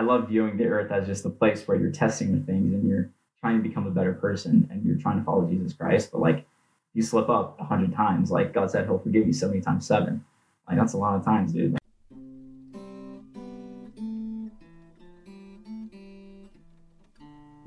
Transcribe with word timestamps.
I 0.00 0.02
love 0.02 0.28
viewing 0.28 0.56
the 0.56 0.64
earth 0.64 0.90
as 0.90 1.06
just 1.06 1.26
a 1.26 1.28
place 1.28 1.68
where 1.68 1.76
you're 1.76 1.92
testing 1.92 2.32
the 2.32 2.42
things 2.46 2.72
and 2.72 2.88
you're 2.88 3.10
trying 3.38 3.62
to 3.62 3.68
become 3.68 3.86
a 3.86 3.90
better 3.90 4.14
person 4.14 4.66
and 4.70 4.82
you're 4.82 4.96
trying 4.96 5.18
to 5.18 5.24
follow 5.24 5.46
Jesus 5.46 5.74
Christ. 5.74 6.10
But 6.10 6.22
like 6.22 6.46
you 6.94 7.02
slip 7.02 7.28
up 7.28 7.60
a 7.60 7.64
hundred 7.64 7.94
times, 7.94 8.30
like 8.30 8.54
God 8.54 8.70
said, 8.70 8.86
He'll 8.86 8.98
forgive 8.98 9.26
you 9.26 9.34
seventy 9.34 9.60
times 9.60 9.86
seven. 9.86 10.24
Like 10.66 10.78
that's 10.78 10.94
a 10.94 10.96
lot 10.96 11.16
of 11.16 11.24
times, 11.26 11.52
dude. 11.52 11.76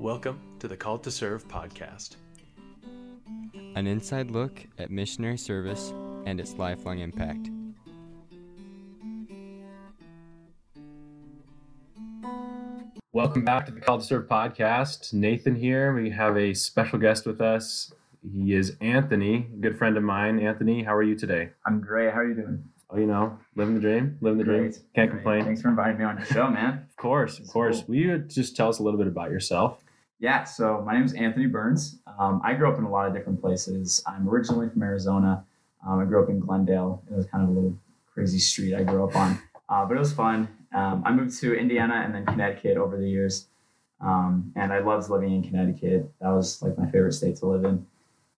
Welcome 0.00 0.40
to 0.58 0.66
the 0.66 0.76
Called 0.76 1.04
to 1.04 1.12
Serve 1.12 1.46
podcast. 1.46 2.16
An 3.76 3.86
inside 3.86 4.32
look 4.32 4.66
at 4.78 4.90
missionary 4.90 5.38
service 5.38 5.94
and 6.26 6.40
its 6.40 6.54
lifelong 6.54 6.98
impact. 6.98 7.48
Welcome 13.34 13.46
back 13.46 13.66
to 13.66 13.72
the 13.72 13.80
Called 13.80 14.00
to 14.02 14.06
Serve 14.06 14.28
podcast. 14.28 15.12
Nathan 15.12 15.56
here. 15.56 15.92
We 15.92 16.08
have 16.10 16.36
a 16.36 16.54
special 16.54 17.00
guest 17.00 17.26
with 17.26 17.40
us. 17.40 17.92
He 18.22 18.54
is 18.54 18.76
Anthony, 18.80 19.48
a 19.52 19.56
good 19.56 19.76
friend 19.76 19.96
of 19.96 20.04
mine. 20.04 20.38
Anthony, 20.38 20.84
how 20.84 20.94
are 20.94 21.02
you 21.02 21.16
today? 21.16 21.50
I'm 21.66 21.80
great. 21.80 22.12
How 22.12 22.20
are 22.20 22.28
you 22.28 22.36
doing? 22.36 22.62
Oh, 22.90 22.96
you 22.96 23.08
know, 23.08 23.36
living 23.56 23.74
the 23.74 23.80
dream, 23.80 24.18
living 24.20 24.38
the 24.38 24.44
dream. 24.44 24.72
Can't 24.94 25.10
Great. 25.10 25.10
complain. 25.10 25.44
Thanks 25.46 25.62
for 25.62 25.68
inviting 25.70 25.98
me 25.98 26.04
on 26.04 26.18
your 26.18 26.26
show, 26.26 26.46
man. 26.48 26.86
Of 26.88 26.96
course, 26.96 27.40
of 27.40 27.48
course. 27.48 27.78
cool. 27.78 27.86
Will 27.88 27.96
you 27.96 28.18
just 28.18 28.54
tell 28.54 28.68
us 28.68 28.78
a 28.78 28.84
little 28.84 28.98
bit 28.98 29.08
about 29.08 29.32
yourself? 29.32 29.82
Yeah, 30.20 30.44
so 30.44 30.84
my 30.86 30.92
name 30.92 31.02
is 31.02 31.12
Anthony 31.14 31.46
Burns. 31.46 31.98
Um, 32.16 32.40
I 32.44 32.54
grew 32.54 32.70
up 32.70 32.78
in 32.78 32.84
a 32.84 32.88
lot 32.88 33.08
of 33.08 33.14
different 33.14 33.40
places. 33.40 34.00
I'm 34.06 34.28
originally 34.28 34.68
from 34.68 34.80
Arizona. 34.84 35.44
Um, 35.84 35.98
I 35.98 36.04
grew 36.04 36.22
up 36.22 36.30
in 36.30 36.38
Glendale. 36.38 37.02
It 37.10 37.16
was 37.16 37.26
kind 37.26 37.42
of 37.42 37.50
a 37.50 37.52
little 37.52 37.76
crazy 38.12 38.38
street 38.38 38.76
I 38.76 38.84
grew 38.84 39.02
up 39.02 39.16
on, 39.16 39.40
uh, 39.68 39.84
but 39.86 39.96
it 39.96 39.98
was 39.98 40.12
fun. 40.12 40.46
Um, 40.74 41.02
I 41.06 41.12
moved 41.12 41.38
to 41.40 41.54
Indiana 41.54 42.02
and 42.04 42.14
then 42.14 42.26
Connecticut 42.26 42.76
over 42.76 42.96
the 42.96 43.08
years, 43.08 43.46
um, 44.00 44.52
and 44.56 44.72
I 44.72 44.80
loved 44.80 45.08
living 45.08 45.32
in 45.32 45.42
Connecticut. 45.42 46.10
That 46.20 46.30
was 46.30 46.60
like 46.62 46.76
my 46.76 46.86
favorite 46.90 47.12
state 47.12 47.36
to 47.36 47.46
live 47.46 47.64
in. 47.64 47.86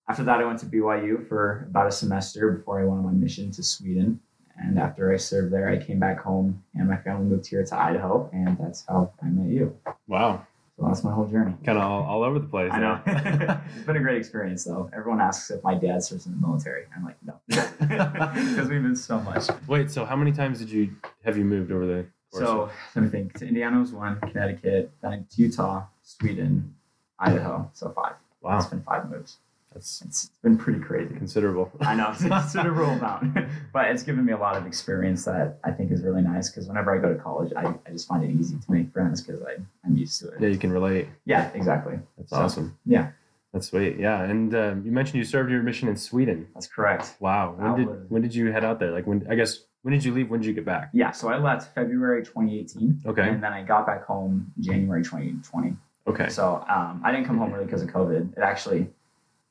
After 0.09 0.25
that, 0.25 0.41
I 0.41 0.45
went 0.45 0.59
to 0.61 0.67
BYU 0.67 1.27
for 1.29 1.67
about 1.71 1.87
a 1.87 1.93
semester 1.93 2.51
before 2.53 2.81
I 2.81 2.85
went 2.85 2.99
on 2.99 3.07
my 3.07 3.13
mission 3.13 3.51
to 3.53 3.63
Sweden. 3.63 4.21
And 4.57 4.79
after 4.79 5.13
I 5.13 5.17
served 5.17 5.53
there, 5.53 5.69
I 5.69 5.79
came 5.79 5.99
back 5.99 6.21
home, 6.21 6.63
and 6.75 6.89
my 6.89 6.97
family 6.99 7.25
moved 7.27 7.47
here 7.47 7.65
to 7.65 7.75
Idaho, 7.77 8.29
and 8.33 8.57
that's 8.59 8.85
how 8.87 9.13
I 9.23 9.27
met 9.27 9.49
you. 9.51 9.77
Wow, 10.07 10.47
So 10.79 10.87
that's 10.87 11.03
my 11.03 11.13
whole 11.13 11.27
journey. 11.27 11.55
kind 11.65 11.79
of 11.79 11.85
all, 11.85 12.03
all 12.05 12.23
over 12.23 12.39
the 12.39 12.47
place. 12.47 12.71
I 12.73 12.79
know. 12.79 13.01
it's 13.07 13.85
been 13.87 13.97
a 13.97 14.01
great 14.01 14.17
experience, 14.19 14.63
though. 14.65 14.91
Everyone 14.97 15.21
asks 15.21 15.51
if 15.51 15.63
my 15.65 15.75
dad 15.75 16.05
serves 16.05 16.27
in 16.27 16.33
the 16.33 16.47
military. 16.47 16.85
I'm 16.97 17.05
like, 17.05 17.17
no, 17.25 17.41
because 17.49 18.69
we've 18.69 18.83
been 18.83 18.95
so 18.95 19.19
much. 19.21 19.49
Wait, 19.67 19.91
so 19.91 20.05
how 20.05 20.15
many 20.15 20.31
times 20.33 20.59
did 20.61 20.71
you 20.71 20.95
have 21.25 21.37
you 21.37 21.45
moved 21.45 21.73
over 21.73 21.87
the? 21.87 22.07
So 22.39 22.71
let 22.95 23.03
me 23.03 23.09
think. 23.09 23.39
To 23.39 23.47
Indiana 23.47 23.81
was 23.81 23.93
one, 23.93 24.21
Connecticut, 24.21 24.91
then 25.03 25.27
Utah, 25.37 25.85
Sweden, 26.03 26.75
Idaho. 27.19 27.71
So 27.75 27.91
five. 27.91 28.15
wow, 28.43 28.59
It's 28.59 28.67
been 28.67 28.83
five 28.83 29.09
moves. 29.11 29.39
that's 29.73 30.03
It's 30.03 30.31
been 30.43 30.57
pretty 30.59 30.81
crazy. 30.81 31.15
considerable. 31.15 31.71
I 31.81 31.95
know 31.95 32.11
it's 32.11 32.23
a 32.25 32.29
considerable 32.41 32.85
amount, 32.91 33.37
but 33.73 33.87
it's 33.91 34.03
given 34.03 34.25
me 34.25 34.33
a 34.33 34.39
lot 34.39 34.57
of 34.57 34.67
experience 34.67 35.25
that 35.27 35.59
I 35.65 35.71
think 35.71 35.91
is 35.93 36.03
really 36.03 36.23
nice. 36.23 36.51
Because 36.51 36.67
whenever 36.69 36.95
I 36.97 36.99
go 37.01 37.13
to 37.13 37.19
college, 37.21 37.53
I, 37.57 37.67
I 37.87 37.91
just 37.91 38.09
find 38.09 38.25
it 38.25 38.31
easy 38.31 38.57
to 38.59 38.73
make 38.73 38.93
friends 38.93 39.21
because 39.21 39.43
I 39.43 39.57
I'm 39.85 39.97
used 39.97 40.21
to 40.21 40.29
it. 40.29 40.41
Yeah, 40.41 40.49
you 40.49 40.59
can 40.59 40.73
relate. 40.73 41.09
Yeah, 41.25 41.51
exactly. 41.55 41.99
That's 42.19 42.31
So, 42.31 42.37
awesome. 42.37 42.79
Yeah, 42.87 43.11
That's 43.53 43.69
sweet. 43.69 43.99
Yeah, 43.99 44.23
and 44.23 44.55
um, 44.55 44.83
you 44.85 44.91
mentioned 44.93 45.17
you 45.19 45.25
served 45.25 45.51
your 45.51 45.63
mission 45.63 45.89
in 45.89 45.97
Sweden. 45.97 46.49
that's 46.55 46.67
correct. 46.67 47.15
Wow. 47.21 47.55
When 47.57 47.71
That 47.71 47.77
did 47.77 47.87
was- 47.89 48.11
when 48.11 48.23
did 48.23 48.35
you 48.35 48.51
head 48.53 48.65
out 48.65 48.79
there? 48.81 48.91
Like 48.91 49.07
when 49.07 49.27
I 49.31 49.35
guess 49.37 49.61
when 49.85 49.93
did 49.93 50.03
you 50.03 50.13
leave? 50.15 50.31
When 50.31 50.41
did 50.41 50.47
you 50.47 50.55
get 50.55 50.65
back? 50.65 50.89
Yeah, 50.95 51.11
so 51.11 51.29
I 51.29 51.37
left 51.37 51.75
February 51.75 52.25
2018. 52.25 53.03
Okay. 53.07 53.29
And 53.29 53.43
then 53.43 53.53
I 53.53 53.63
got 53.63 53.87
back 53.87 54.05
home 54.07 54.51
January 54.59 55.03
2020. 55.05 55.77
Okay. 56.07 56.29
So 56.31 56.65
um, 56.71 57.03
I 57.05 57.13
didn't 57.13 57.27
come 57.27 57.37
home 57.37 57.53
really 57.53 57.67
because 57.67 57.83
of 57.83 57.91
COVID. 57.91 58.33
It 58.37 58.41
actually, 58.43 58.87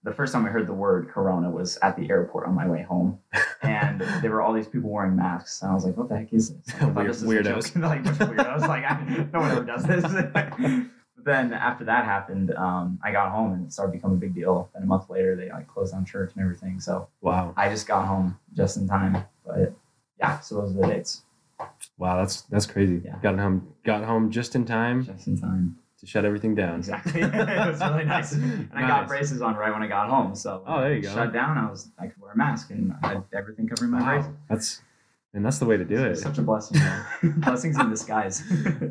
the 0.01 0.11
first 0.11 0.33
time 0.33 0.43
I 0.45 0.49
heard 0.49 0.65
the 0.65 0.73
word 0.73 1.07
Corona 1.09 1.51
was 1.51 1.77
at 1.83 1.95
the 1.95 2.09
airport 2.09 2.47
on 2.47 2.55
my 2.55 2.67
way 2.67 2.81
home, 2.81 3.19
and 3.61 4.01
there 4.23 4.31
were 4.31 4.41
all 4.41 4.53
these 4.53 4.67
people 4.67 4.89
wearing 4.89 5.15
masks, 5.15 5.61
and 5.61 5.69
I 5.69 5.75
was 5.75 5.85
like, 5.85 5.95
"What 5.97 6.09
the 6.09 6.17
heck 6.17 6.33
is 6.33 6.49
this?" 6.55 6.81
Like, 6.81 6.95
Weird- 6.95 7.09
this 7.11 7.21
weirdos. 7.23 7.75
like 7.81 7.99
a 7.99 8.03
bunch 8.03 8.19
of 8.21 8.29
weirdos. 8.29 8.67
Like 8.67 8.83
I, 8.85 9.27
no 9.33 9.39
one 9.39 9.51
ever 9.51 9.63
does 9.63 9.83
this. 9.85 10.01
but 10.03 10.53
then 11.23 11.53
after 11.53 11.85
that 11.85 12.05
happened, 12.05 12.53
um, 12.55 12.99
I 13.03 13.11
got 13.11 13.31
home 13.31 13.53
and 13.53 13.65
it 13.67 13.71
started 13.71 13.91
becoming 13.93 14.17
a 14.17 14.19
big 14.19 14.33
deal. 14.33 14.69
And 14.73 14.83
a 14.83 14.87
month 14.87 15.09
later, 15.11 15.35
they 15.35 15.49
like 15.49 15.67
closed 15.67 15.93
down 15.93 16.05
church 16.05 16.31
and 16.35 16.43
everything. 16.43 16.79
So 16.79 17.07
Wow. 17.21 17.53
I 17.55 17.69
just 17.69 17.87
got 17.87 18.05
home 18.07 18.37
just 18.55 18.75
in 18.77 18.87
time. 18.87 19.23
But 19.45 19.73
yeah, 20.23 20.39
so 20.39 20.55
those 20.61 20.71
are 20.75 20.81
the 20.81 20.87
dates. 20.87 21.21
Wow. 21.97 22.17
That's 22.17 22.41
that's 22.43 22.65
crazy. 22.65 23.01
Yeah. 23.05 23.17
Got 23.21 23.37
home 23.37 23.67
got 23.85 24.03
home 24.03 24.31
just 24.31 24.55
in 24.55 24.65
time 24.65 25.05
Just 25.05 25.27
in 25.27 25.39
time. 25.39 25.77
to 25.99 26.05
shut 26.07 26.25
everything 26.25 26.55
down. 26.55 26.77
Exactly. 26.79 27.21
it 27.23 27.31
was 27.67 27.79
really 27.79 28.05
nice. 28.05 28.33
And 28.33 28.69
I 28.73 28.87
got 28.87 29.07
braces 29.07 29.41
on 29.41 29.55
right 29.55 29.71
when 29.71 29.83
I 29.83 29.87
got 29.87 30.09
home. 30.09 30.35
So 30.35 30.63
Oh, 30.65 30.81
there 30.81 30.93
you 30.95 31.01
go. 31.01 31.13
Shut 31.13 31.31
down. 31.33 31.57
I 31.57 31.69
was 31.69 31.89
I 31.99 32.07
could 32.07 32.21
wear 32.21 32.31
a 32.31 32.37
mask 32.37 32.71
and 32.71 32.93
I 33.03 33.07
had 33.09 33.23
everything 33.33 33.67
covering 33.67 33.91
my 33.91 33.99
Wow. 34.01 34.13
braces. 34.15 34.31
That's 34.49 34.81
and 35.35 35.45
that's 35.45 35.57
the 35.59 35.65
way 35.65 35.77
to 35.77 35.85
do 35.85 36.03
It's 36.05 36.19
it. 36.19 36.23
such 36.23 36.37
a 36.37 36.41
blessing. 36.41 36.77
man. 36.79 37.05
Blessings 37.37 37.79
in 37.79 37.89
disguise. 37.89 38.43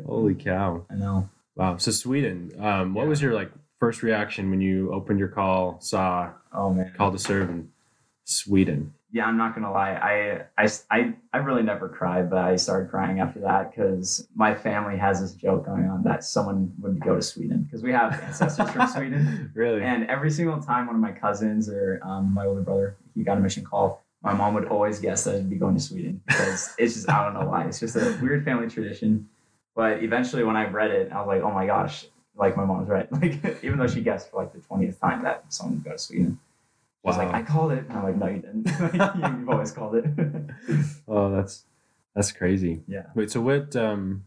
Holy 0.05 0.35
cow. 0.35 0.85
I 0.89 0.95
know. 0.95 1.29
Wow. 1.55 1.77
So 1.77 1.91
Sweden. 1.91 2.51
Um, 2.59 2.93
what 2.93 3.03
Yeah. 3.03 3.09
was 3.09 3.21
your 3.21 3.33
like 3.33 3.51
first 3.79 4.01
reaction 4.03 4.49
when 4.49 4.61
you 4.61 4.91
opened 4.93 5.19
your 5.19 5.27
call, 5.29 5.79
saw 5.81 6.31
Oh 6.53 6.73
man. 6.73 6.91
call 6.97 7.11
to 7.11 7.19
serve 7.19 7.49
in 7.49 7.69
Sweden? 8.25 8.93
Yeah, 9.13 9.27
I'm 9.27 9.37
not 9.37 9.53
gonna 9.53 9.71
lie. 9.71 9.91
I, 9.91 10.63
I, 10.63 10.67
I, 10.89 11.13
I 11.33 11.37
really 11.37 11.61
never 11.61 11.87
cried, 11.87 12.31
but 12.31 12.39
I 12.39 12.55
started 12.55 12.89
crying 12.89 13.19
after 13.19 13.39
that 13.41 13.69
because 13.69 14.27
my 14.35 14.55
family 14.55 14.97
has 14.97 15.21
this 15.21 15.33
joke 15.33 15.67
going 15.67 15.87
on 15.87 16.01
that 16.01 16.23
someone 16.23 16.73
would 16.79 16.99
go 16.99 17.15
to 17.15 17.21
Sweden 17.21 17.61
because 17.61 17.83
we 17.83 17.91
have 17.91 18.19
ancestors 18.23 18.71
from 18.71 18.87
Sweden. 18.87 19.51
Really? 19.55 19.83
And 19.83 20.05
every 20.07 20.31
single 20.31 20.59
time 20.59 20.87
one 20.87 20.95
of 20.95 21.01
my 21.01 21.11
cousins 21.11 21.69
or 21.69 22.01
um, 22.03 22.33
my 22.33 22.47
older 22.47 22.61
brother, 22.61 22.97
he 23.13 23.23
got 23.23 23.37
a 23.37 23.39
mission 23.39 23.63
call, 23.63 24.03
my 24.23 24.33
mom 24.33 24.55
would 24.55 24.65
always 24.65 24.99
guess 24.99 25.25
that 25.25 25.35
I'd 25.35 25.49
be 25.49 25.57
going 25.57 25.75
to 25.75 25.81
Sweden 25.81 26.19
because 26.25 26.73
it's 26.79 26.95
just, 26.95 27.09
I 27.09 27.23
don't 27.23 27.35
know 27.35 27.47
why. 27.47 27.65
It's 27.65 27.79
just 27.79 27.95
a 27.95 28.17
weird 28.19 28.43
family 28.43 28.67
tradition. 28.67 29.29
But 29.75 30.01
eventually, 30.01 30.43
when 30.43 30.55
I 30.55 30.65
read 30.65 30.89
it, 30.89 31.11
I 31.11 31.19
was 31.19 31.27
like, 31.27 31.41
oh 31.43 31.51
my 31.51 31.67
gosh, 31.67 32.05
like 32.35 32.57
my 32.57 32.65
mom's 32.65 32.89
right. 32.89 33.07
Like, 33.11 33.63
even 33.63 33.77
though 33.77 33.87
she 33.87 34.01
guessed 34.01 34.31
for 34.31 34.41
like 34.41 34.53
the 34.53 34.59
20th 34.59 34.99
time 34.99 35.21
that 35.23 35.45
someone 35.53 35.75
would 35.75 35.83
go 35.83 35.91
to 35.91 35.99
Sweden. 35.99 36.39
Wow. 37.03 37.25
like, 37.25 37.33
I 37.33 37.41
called 37.43 37.71
it. 37.73 37.85
And 37.89 37.93
I'm 37.97 38.03
like, 38.03 38.15
no, 38.17 38.27
you 38.27 38.39
didn't. 38.41 38.67
You- 38.93 39.37
You've 39.39 39.49
always 39.49 39.71
called 39.71 39.95
it. 39.95 40.05
oh, 41.07 41.31
that's 41.35 41.65
that's 42.15 42.31
crazy. 42.31 42.81
yeah. 42.87 43.07
Wait, 43.15 43.31
so 43.31 43.41
what 43.41 43.75
um 43.75 44.23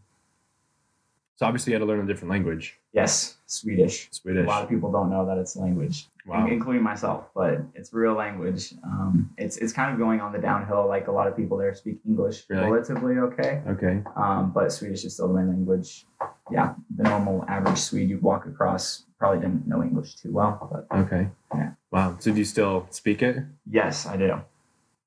so 1.37 1.45
obviously 1.45 1.71
you 1.71 1.75
had 1.75 1.79
to 1.81 1.85
learn 1.85 1.99
a 2.03 2.07
different 2.07 2.31
language. 2.31 2.79
Yes, 2.93 3.37
Swedish. 3.45 4.07
Swedish. 4.11 4.45
A 4.45 4.47
lot 4.49 4.63
of 4.63 4.69
people 4.69 4.91
don't 4.91 5.09
know 5.11 5.25
that 5.27 5.37
it's 5.37 5.55
a 5.55 5.59
language. 5.59 6.07
Wow. 6.25 6.45
including 6.47 6.83
myself, 6.83 7.29
but 7.33 7.61
it's 7.73 7.93
real 7.93 8.13
language. 8.13 8.73
Um, 8.83 9.29
it's 9.37 9.55
it's 9.57 9.71
kind 9.71 9.93
of 9.93 9.97
going 9.97 10.19
on 10.19 10.33
the 10.33 10.39
downhill. 10.39 10.85
Like 10.85 11.07
a 11.07 11.11
lot 11.11 11.25
of 11.27 11.37
people 11.37 11.57
there 11.57 11.73
speak 11.73 11.99
English 12.05 12.43
Really? 12.49 12.69
relatively 12.69 13.17
okay, 13.17 13.61
Okay. 13.65 14.03
um, 14.17 14.51
but 14.53 14.73
Swedish 14.73 15.05
is 15.05 15.13
still 15.13 15.29
the 15.29 15.35
main 15.35 15.47
language. 15.47 16.05
Yeah, 16.51 16.73
the 16.97 17.03
normal 17.03 17.45
average 17.47 17.77
Swede 17.77 18.09
you'd 18.09 18.21
walk 18.21 18.45
across 18.45 19.05
probably 19.19 19.39
didn't 19.39 19.67
know 19.67 19.81
English 19.81 20.15
too 20.15 20.33
well, 20.33 20.67
but 20.69 20.97
Okay. 21.05 21.29
Yeah. 21.55 21.71
Wow. 21.91 22.17
So 22.19 22.31
do 22.31 22.37
you 22.37 22.45
still 22.45 22.87
speak 22.89 23.21
it? 23.21 23.37
yes, 23.71 24.05
I 24.05 24.17
do. 24.17 24.41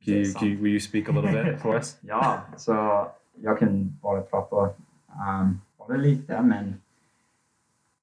Can 0.05 0.15
you, 0.15 0.35
can 0.35 0.49
you, 0.49 0.59
will 0.59 0.73
you 0.73 0.81
speak 0.81 1.09
a 1.09 1.13
little 1.13 1.31
bit 1.31 1.61
for 1.61 1.77
us? 1.77 1.97
Ja, 2.03 2.41
så 2.57 3.07
jag 3.43 3.59
kan 3.59 3.99
bara 4.03 4.21
prata 4.21 4.57
um, 5.09 5.61
bara 5.79 5.97
lite, 5.97 6.43
men 6.43 6.75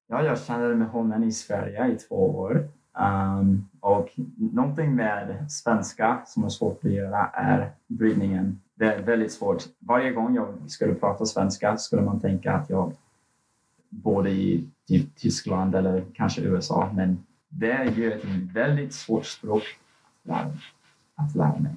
ja, 0.06 0.22
jag 0.22 0.40
kände 0.40 0.74
med 0.74 0.88
honom 0.88 1.24
i 1.24 1.32
Sverige 1.32 1.86
i 1.86 1.96
två 1.96 2.38
år. 2.38 2.68
Um, 2.98 3.68
och 3.80 4.10
någonting 4.36 4.94
med 4.94 5.50
svenska 5.50 6.22
som 6.26 6.44
är 6.44 6.48
svårt 6.48 6.84
att 6.84 6.90
göra 6.90 7.26
är 7.26 7.70
brytningen. 7.86 8.60
Det 8.74 8.94
är 8.94 9.02
väldigt 9.02 9.32
svårt. 9.32 9.64
Varje 9.78 10.10
gång 10.10 10.34
jag 10.34 10.54
skulle 10.66 10.94
prata 10.94 11.26
svenska 11.26 11.76
skulle 11.76 12.02
man 12.02 12.20
tänka 12.20 12.52
att 12.52 12.70
jag 12.70 12.92
bodde 13.88 14.30
i 14.30 14.68
typ 14.88 15.16
Tyskland 15.16 15.74
eller 15.74 16.04
kanske 16.14 16.40
USA, 16.40 16.90
men 16.94 17.24
det 17.48 17.84
ju 17.96 18.12
ett 18.12 18.24
väldigt 18.52 18.92
svårt 18.94 19.26
språk 19.26 19.62
att 21.16 21.34
lära, 21.34 21.58
mig, 21.58 21.72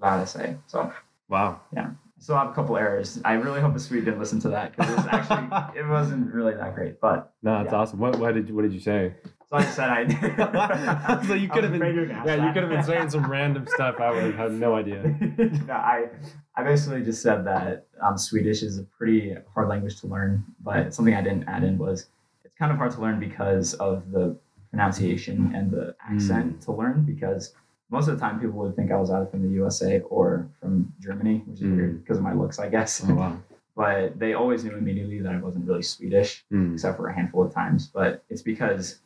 lära 0.00 0.26
sig. 0.26 0.56
Så 0.66 0.92
Wow. 1.28 1.54
I 1.74 2.24
still 2.24 2.36
have 2.36 2.50
a 2.50 2.54
couple 2.54 2.76
errors. 2.76 3.16
I 3.24 3.34
really 3.36 3.60
hope 3.60 3.72
the 3.74 3.80
Swede 3.80 4.04
didn't 4.04 4.20
listen 4.20 4.40
to 4.40 4.50
that 4.50 4.76
because 4.76 4.92
it 4.92 4.96
was 4.96 5.06
actually 5.06 5.46
it 5.80 5.86
wasn't 5.86 6.34
really 6.34 6.54
that 6.54 6.74
great. 6.74 7.00
But 7.00 7.32
No, 7.42 7.58
that's 7.58 7.72
Yeah. 7.72 7.80
awesome. 7.80 7.98
What 8.00 8.18
what 8.18 8.34
did 8.34 8.48
you 8.48 8.54
what 8.54 8.62
did 8.62 8.72
you 8.72 8.80
say? 8.80 9.14
so 9.48 9.56
I 9.56 9.62
said 9.64 9.88
I. 9.90 11.22
so 11.26 11.34
you 11.34 11.48
could 11.48 11.64
have 11.64 11.72
been 11.72 11.82
afraid 11.82 11.94
you 11.94 12.00
were 12.02 12.06
gonna 12.06 12.18
ask 12.20 12.26
Yeah, 12.28 12.46
you 12.46 12.52
could 12.52 12.62
have 12.62 12.70
been 12.70 12.84
saying 12.84 13.10
some 13.10 13.30
random 13.30 13.66
stuff. 13.66 13.94
I 13.98 14.10
would 14.10 14.24
have 14.24 14.34
had 14.34 14.52
no 14.52 14.74
idea. 14.74 15.02
no, 15.66 15.72
I 15.74 16.08
I 16.54 16.62
basically 16.62 17.02
just 17.02 17.22
said 17.22 17.44
that 17.46 17.86
um, 18.02 18.16
Swedish 18.18 18.62
is 18.62 18.78
a 18.78 18.84
pretty 18.84 19.34
hard 19.54 19.68
language 19.68 20.00
to 20.02 20.06
learn, 20.06 20.44
but 20.60 20.92
something 20.94 21.14
I 21.14 21.22
didn't 21.22 21.48
add 21.48 21.64
in 21.64 21.78
was 21.78 22.08
it's 22.44 22.54
kind 22.58 22.70
of 22.72 22.76
hard 22.78 22.92
to 22.92 23.00
learn 23.00 23.18
because 23.18 23.74
of 23.74 24.10
the 24.12 24.36
pronunciation 24.72 25.52
and 25.54 25.70
the 25.70 25.94
accent 26.10 26.60
to 26.62 26.72
learn 26.72 27.02
because 27.04 27.54
most 27.90 28.08
of 28.08 28.14
the 28.14 28.20
time 28.20 28.40
people 28.40 28.58
would 28.58 28.74
think 28.74 28.90
I 28.90 28.96
was 28.96 29.10
either 29.10 29.26
from 29.26 29.42
the 29.42 29.50
USA 29.50 30.00
or 30.00 30.48
from 30.60 30.92
Germany, 30.98 31.42
which 31.46 31.60
is 31.60 31.66
Mm. 31.66 31.76
weird 31.76 32.02
because 32.02 32.16
of 32.16 32.24
my 32.24 32.32
looks, 32.32 32.58
I 32.58 32.68
guess. 32.70 33.04
Oh 33.06 33.14
wow. 33.14 33.36
but 33.76 34.18
they 34.18 34.32
always 34.34 34.64
knew 34.64 34.74
immediately 34.74 35.20
that 35.20 35.32
I 35.34 35.38
wasn't 35.38 35.66
really 35.66 35.82
Swedish, 35.82 36.44
Mm. 36.50 36.72
except 36.72 36.96
for 36.96 37.08
a 37.08 37.12
handful 37.14 37.42
of 37.44 37.52
times. 37.52 37.86
But 37.92 38.24
it's 38.30 38.40
because 38.42 39.00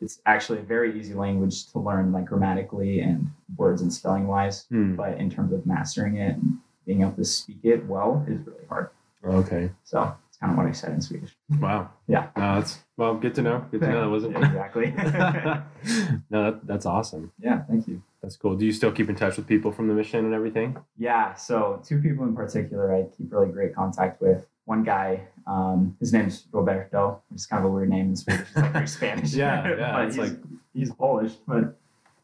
it's 0.00 0.20
actually 0.26 0.58
a 0.58 0.62
very 0.62 0.98
easy 0.98 1.14
language 1.14 1.66
to 1.70 1.78
learn, 1.78 2.10
like 2.10 2.24
grammatically 2.24 3.00
and 3.00 3.30
words 3.56 3.80
and 3.82 3.92
spelling 3.92 4.26
wise. 4.26 4.66
Mm. 4.72 4.96
But 4.96 5.18
in 5.18 5.30
terms 5.30 5.52
of 5.52 5.64
mastering 5.64 6.16
it 6.16 6.34
and 6.36 6.58
being 6.84 7.02
able 7.02 7.12
to 7.12 7.24
speak 7.24 7.60
it 7.62 7.86
well 7.86 8.24
is 8.28 8.44
really 8.44 8.66
hard. 8.68 8.88
Okay. 9.24 9.70
So 9.84 10.12
kind 10.42 10.52
of 10.52 10.58
what 10.58 10.66
I 10.66 10.72
said 10.72 10.92
in 10.92 11.00
Swedish. 11.00 11.36
Wow. 11.60 11.90
Yeah. 12.08 12.28
No, 12.36 12.56
that's 12.56 12.80
well, 12.96 13.14
good 13.14 13.34
to 13.36 13.42
know. 13.42 13.64
Good 13.70 13.80
to 13.82 13.88
know 13.88 14.00
that 14.02 14.10
wasn't 14.10 14.36
exactly. 14.36 14.90
no, 16.30 16.50
that, 16.50 16.66
that's 16.66 16.84
awesome. 16.84 17.32
yeah, 17.38 17.62
thank 17.62 17.86
you. 17.86 18.02
That's 18.20 18.36
cool. 18.36 18.56
Do 18.56 18.66
you 18.66 18.72
still 18.72 18.90
keep 18.90 19.08
in 19.08 19.14
touch 19.14 19.36
with 19.36 19.46
people 19.46 19.70
from 19.70 19.86
the 19.86 19.94
mission 19.94 20.24
and 20.24 20.34
everything? 20.34 20.76
Yeah, 20.98 21.34
so 21.34 21.80
two 21.86 22.00
people 22.00 22.24
in 22.24 22.34
particular 22.34 22.92
I 22.94 23.04
keep 23.16 23.32
really 23.32 23.52
great 23.52 23.74
contact 23.74 24.20
with. 24.20 24.44
One 24.64 24.82
guy, 24.82 25.22
um, 25.46 25.96
his 26.00 26.12
name's 26.12 26.46
Roberto, 26.52 27.20
which 27.28 27.40
is 27.40 27.46
kind 27.46 27.64
of 27.64 27.70
a 27.70 27.74
weird 27.74 27.88
name 27.90 28.06
in 28.10 28.16
Swedish. 28.16 28.46
It's 28.48 28.56
like 28.56 28.72
very 28.72 28.86
Spanish. 28.88 29.32
Yeah, 29.34 29.68
yeah, 29.68 29.92
but 29.94 30.04
it's 30.06 30.16
he's, 30.16 30.30
like- 30.30 30.40
he's 30.74 30.92
Polish, 30.92 31.32
but 31.46 31.76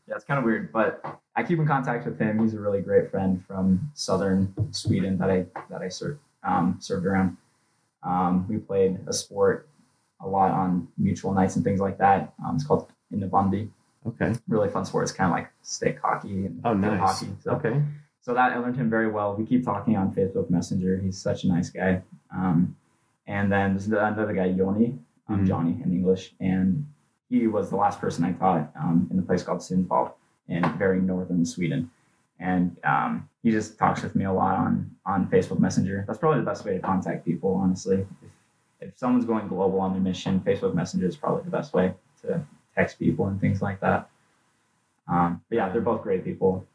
yeah, 0.09 0.15
it's 0.15 0.25
kind 0.25 0.39
of 0.39 0.45
weird. 0.45 0.73
But 0.73 1.21
I 1.37 1.43
keep 1.45 1.59
in 1.59 1.67
contact 1.67 2.05
with 2.05 2.19
him. 2.19 2.41
He's 2.41 2.55
a 2.55 2.61
really 2.61 2.81
great 2.81 3.11
friend 3.11 3.45
from 3.47 3.91
southern 3.95 4.55
Sweden 4.73 5.19
that 5.19 5.31
I 5.31 5.47
that 5.71 5.83
I 5.83 5.89
served 5.89 6.21
um, 6.43 6.77
served 6.81 7.07
around. 7.07 7.37
Um, 8.03 8.47
we 8.49 8.59
played 8.59 8.99
a 9.07 9.13
sport 9.13 9.69
a 10.21 10.27
lot 10.29 10.51
on 10.51 10.89
mutual 10.99 11.33
nights 11.33 11.57
and 11.57 11.65
things 11.65 11.81
like 11.81 11.99
that. 11.99 12.33
Um, 12.45 12.57
it's 12.57 12.65
called 12.65 12.91
innebandy. 13.13 13.71
Okay. 14.07 14.33
Really 14.49 14.69
fun 14.69 14.85
sport. 14.85 15.05
It's 15.05 15.13
kind 15.13 15.31
of 15.31 15.37
like 15.37 15.51
stick 15.63 15.99
hockey 16.03 16.47
and 16.47 16.61
Oh, 16.65 16.75
nice. 16.75 16.99
hockey. 17.21 17.33
So 17.41 17.53
Okay. 17.53 17.83
so 18.21 18.35
that 18.35 18.53
I 18.53 18.59
learned 18.59 18.77
him 18.77 18.91
very 18.91 19.11
well. 19.11 19.35
We 19.37 19.45
keep 19.47 19.65
talking 19.65 19.97
on 19.97 20.13
Facebook 20.15 20.51
Messenger. 20.51 20.99
He's 20.99 21.19
such 21.19 21.45
a 21.45 21.49
nice 21.49 21.71
guy. 21.71 22.03
Um, 22.35 22.77
and 23.27 23.51
then 23.53 23.73
there's 23.73 23.87
another 23.89 24.33
guy, 24.33 24.47
Yoni, 24.47 24.99
um, 25.29 25.41
Mhm. 25.45 25.47
Johnny 25.47 25.83
in 25.85 25.93
English, 25.93 26.35
and 26.41 26.87
he 27.29 27.47
was 27.47 27.69
the 27.71 27.77
last 27.77 28.01
person 28.01 28.25
I 28.25 28.33
taught 28.33 28.73
um, 28.75 29.07
in 29.11 29.19
a 29.19 29.23
place 29.23 29.43
called 29.43 29.59
Sundsvall 29.61 30.13
in 30.49 30.63
very 30.79 31.01
northern 31.01 31.45
Sweden. 31.45 31.91
And 32.41 32.77
um, 32.85 33.29
he 33.43 33.51
just 33.51 33.79
talks 33.79 34.03
with 34.03 34.15
me 34.15 34.25
a 34.25 34.33
lot 34.33 34.55
on 34.59 34.91
on 35.05 35.27
Facebook 35.29 35.59
Messenger. 35.59 36.05
That's 36.07 36.19
probably 36.19 36.41
the 36.41 36.47
best 36.47 36.65
way 36.65 36.75
to 36.75 36.81
contact 36.81 37.25
people, 37.25 37.55
honestly. 37.55 38.07
If, 38.23 38.89
if 38.91 38.99
someone's 38.99 39.25
going 39.25 39.49
global 39.49 39.81
on 39.81 39.93
their 39.93 40.01
mission, 40.01 40.41
Facebook 40.41 40.75
Messenger 40.75 41.07
is 41.09 41.17
probably 41.17 41.43
the 41.45 41.51
best 41.51 41.75
way 41.75 41.95
to 42.23 42.41
text 42.77 42.99
people 42.99 43.27
and 43.27 43.41
things 43.41 43.61
like 43.61 43.81
that. 43.81 44.09
Um, 45.09 45.41
but 45.49 45.57
yeah, 45.57 45.69
they're 45.71 45.81
both 45.81 46.03
great 46.03 46.25
people. 46.25 46.67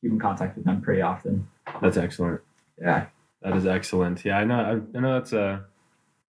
Keep 0.00 0.12
in 0.12 0.18
contact 0.18 0.56
with 0.56 0.64
them 0.64 0.80
pretty 0.80 1.02
often. 1.02 1.46
That's 1.80 1.96
excellent. 1.96 2.40
Yeah, 2.80 3.06
That 3.42 3.54
is 3.56 3.66
excellent. 3.66 4.24
Yeah, 4.24 4.38
I 4.38 4.44
know. 4.44 4.54
I, 4.94 4.98
I 4.98 5.00
know 5.00 5.12
that's 5.14 5.32
a, 5.32 5.64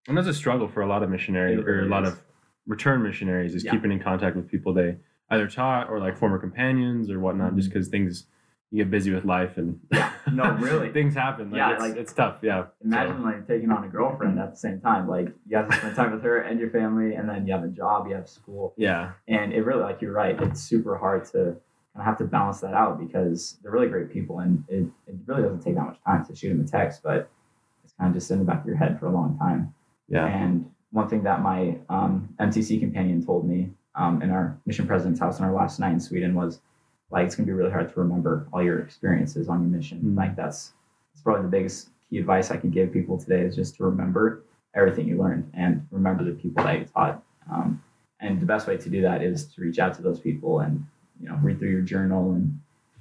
I 0.07 0.11
know 0.11 0.21
that's 0.21 0.35
a 0.35 0.39
struggle 0.39 0.67
for 0.67 0.81
a 0.81 0.87
lot 0.87 1.01
of 1.01 1.09
missionaries 1.09 1.59
or 1.65 1.81
a 1.81 1.85
lot 1.87 2.03
is. 2.03 2.09
of 2.13 2.21
return 2.67 3.01
missionaries 3.01 3.55
is 3.55 3.63
Yeah. 3.63 3.71
keeping 3.71 3.91
in 3.91 3.99
contact 3.99 4.35
with 4.35 4.47
people 4.51 4.73
they 4.73 4.97
either 5.31 5.47
taught 5.47 5.89
or 5.89 5.99
like 5.99 6.15
former 6.17 6.37
companions 6.37 7.09
or 7.09 7.19
whatnot. 7.19 7.55
Just 7.55 7.69
because 7.69 7.87
things 7.87 8.27
you 8.73 8.83
get 8.83 8.89
busy 8.89 9.13
with 9.13 9.23
life 9.23 9.57
and. 9.57 9.79
No, 10.31 10.51
really. 10.59 10.91
things 10.91 11.13
happen. 11.13 11.51
Like, 11.51 11.57
Yeah, 11.59 11.73
it's, 11.73 11.81
like- 11.81 11.95
it's 11.95 12.11
tough. 12.11 12.37
Yeah. 12.41 12.65
imagine 12.83 13.17
So, 13.17 13.23
like 13.23 13.47
taking 13.47 13.69
on 13.71 13.83
a 13.83 13.87
girlfriend 13.87 14.39
at 14.39 14.49
the 14.51 14.57
same 14.57 14.81
time. 14.81 15.07
Like 15.07 15.27
you 15.47 15.55
have 15.57 15.69
to 15.69 15.77
spend 15.77 15.95
time 15.95 16.11
with 16.11 16.23
her 16.23 16.39
and 16.39 16.59
your 16.59 16.71
family, 16.71 17.13
and 17.13 17.29
then 17.29 17.45
you 17.45 17.53
have 17.53 17.63
a 17.63 17.67
job, 17.67 18.07
you 18.07 18.15
have 18.15 18.27
school, 18.27 18.73
yeah. 18.75 19.11
and 19.27 19.53
it 19.53 19.61
really, 19.61 19.83
like 19.83 20.01
you're 20.01 20.11
right, 20.11 20.41
it's 20.41 20.59
super 20.59 20.97
hard 20.97 21.23
to 21.25 21.37
kind 21.37 21.99
of 21.99 22.03
have 22.05 22.17
to 22.17 22.23
balance 22.23 22.61
that 22.61 22.73
out 22.73 22.99
because 22.99 23.59
they're 23.61 23.71
really 23.71 23.87
great 23.89 24.11
people, 24.11 24.39
and 24.39 24.63
it, 24.67 24.87
it 25.05 25.15
really 25.27 25.43
doesn't 25.43 25.61
take 25.61 25.75
that 25.75 25.85
much 25.85 25.99
time 26.03 26.25
to 26.25 26.35
shoot 26.35 26.49
them 26.49 26.61
a 26.61 26.67
text, 26.67 27.01
but 27.03 27.29
it's 27.83 27.93
kind 27.99 28.09
of 28.09 28.15
just 28.19 28.31
in 28.31 28.39
the 28.39 28.45
back 28.45 28.61
of 28.61 28.65
your 28.65 28.77
head 28.77 28.99
for 28.99 29.05
a 29.05 29.11
long 29.11 29.37
time. 29.37 29.71
Yeah. 30.09 30.25
And 30.25 30.67
one 30.89 31.07
thing 31.09 31.21
that 31.23 31.43
my 31.43 31.77
um, 31.89 32.27
MTC 32.39 32.79
companion 32.79 33.23
told 33.23 33.47
me 33.47 33.69
um, 33.93 34.23
in 34.23 34.31
our 34.31 34.57
mission 34.65 34.87
president's 34.87 35.19
house 35.19 35.39
on 35.39 35.45
our 35.45 35.53
last 35.53 35.79
night 35.79 35.91
in 35.93 35.99
Sweden 35.99 36.33
was 36.33 36.59
like 37.13 37.27
it's 37.27 37.35
gonna 37.35 37.45
be 37.45 37.53
really 37.53 37.71
hard 37.71 37.93
to 37.93 37.99
remember 37.99 38.47
all 38.51 38.63
your 38.63 38.79
experiences 38.79 39.47
on 39.47 39.61
your 39.61 39.69
mission. 39.69 40.01
Mm. 40.03 40.17
Like 40.17 40.35
that's 40.35 40.73
that's 41.13 41.21
probably 41.21 41.43
the 41.43 41.47
biggest 41.49 41.89
key 42.09 42.17
advice 42.17 42.51
I 42.51 42.57
can 42.57 42.71
give 42.71 42.91
people 42.91 43.17
today 43.17 43.41
is 43.41 43.55
just 43.55 43.75
to 43.75 43.83
remember 43.83 44.43
everything 44.75 45.07
you 45.07 45.17
learned 45.21 45.49
and 45.53 45.87
remember 45.91 46.23
the 46.23 46.31
people 46.31 46.63
that 46.63 46.79
you 46.79 46.85
taught. 46.85 47.23
Um, 47.51 47.81
and 48.19 48.41
the 48.41 48.45
best 48.45 48.67
way 48.67 48.77
to 48.77 48.89
do 48.89 49.01
that 49.03 49.21
is 49.21 49.45
to 49.53 49.61
reach 49.61 49.77
out 49.77 49.93
to 49.95 50.01
those 50.01 50.19
people 50.19 50.61
and 50.61 50.83
you 51.21 51.29
know 51.29 51.35
read 51.43 51.59
through 51.59 51.69
your 51.69 51.81
journal 51.81 52.31
and, 52.33 52.59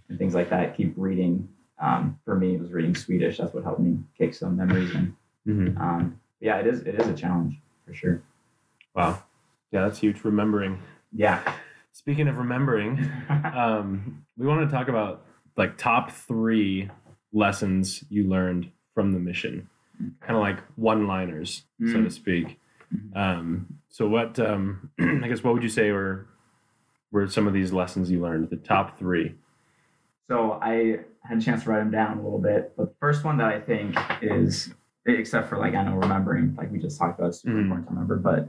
and 0.09 0.19
things 0.19 0.35
like 0.35 0.50
that. 0.50 0.76
Keep 0.76 0.94
reading. 0.97 1.49
Um, 1.81 2.19
for 2.25 2.37
me, 2.37 2.55
it 2.55 2.61
was 2.61 2.70
reading 2.70 2.94
Swedish. 2.94 3.38
That's 3.38 3.55
what 3.55 3.65
helped 3.65 3.81
me 3.81 3.99
kick 4.17 4.35
some 4.35 4.56
memories 4.56 4.94
in. 4.94 5.17
hmm 5.47 5.76
Um, 5.81 6.20
yeah, 6.41 6.58
it 6.58 6.67
is. 6.67 6.81
It 6.82 6.94
is 7.00 7.08
a 7.08 7.15
challenge 7.15 7.56
for 7.87 7.94
sure. 7.94 8.23
Wow. 8.94 9.23
Yeah, 9.73 9.82
that's 9.87 9.99
huge. 9.99 10.23
Remembering. 10.23 10.79
Yeah. 11.12 11.41
Speaking 11.93 12.27
of 12.29 12.39
remembering, 12.39 12.99
um, 13.55 14.25
we 14.37 14.47
want 14.47 14.69
to 14.69 14.75
talk 14.75 14.89
about 14.89 15.25
like 15.56 15.77
top 15.77 16.11
three 16.11 16.91
lessons 17.33 18.03
you 18.09 18.29
learned 18.29 18.71
from 18.94 19.12
the 19.12 19.19
mission, 19.19 19.69
kind 20.21 20.35
of 20.37 20.41
like 20.41 20.59
one-liners, 20.77 21.65
so 21.81 21.93
to 21.94 21.99
Mm. 22.09 22.12
speak. 22.12 22.59
Mhm. 22.94 23.17
Um, 23.17 23.79
so, 23.89 24.09
what 24.09 24.39
um, 24.39 24.91
I 25.00 25.29
guess 25.29 25.43
what 25.44 25.55
would 25.55 25.62
you 25.62 25.69
say 25.69 25.93
were 25.93 26.27
were 27.11 27.27
some 27.29 27.47
of 27.47 27.53
these 27.53 27.73
lessons 27.73 28.11
you 28.11 28.21
learned? 28.21 28.49
The 28.50 28.56
top 28.56 28.99
three. 28.99 29.35
So 30.29 30.53
I 30.62 31.00
had 31.25 31.39
a 31.39 31.41
chance 31.43 31.65
to 31.65 31.71
write 31.71 31.81
them 31.81 31.91
down 31.91 32.19
a 32.19 32.23
little 32.23 32.39
bit, 32.39 32.73
but 32.77 32.85
the 32.89 32.94
first 33.00 33.23
one 33.23 33.37
that 33.39 33.49
I 33.49 33.61
think 33.61 33.97
is, 34.23 34.73
except 35.05 35.49
for 35.50 35.59
like 35.59 35.75
I 35.75 35.83
know 35.85 35.97
remembering, 35.97 36.55
like 36.56 36.73
we 36.73 36.79
just 36.79 36.99
talked 36.99 37.19
about, 37.19 37.29
it's 37.29 37.43
super 37.43 37.56
Mhm. 37.56 37.62
important 37.62 37.89
to 37.89 37.93
remember. 37.94 38.17
But 38.17 38.49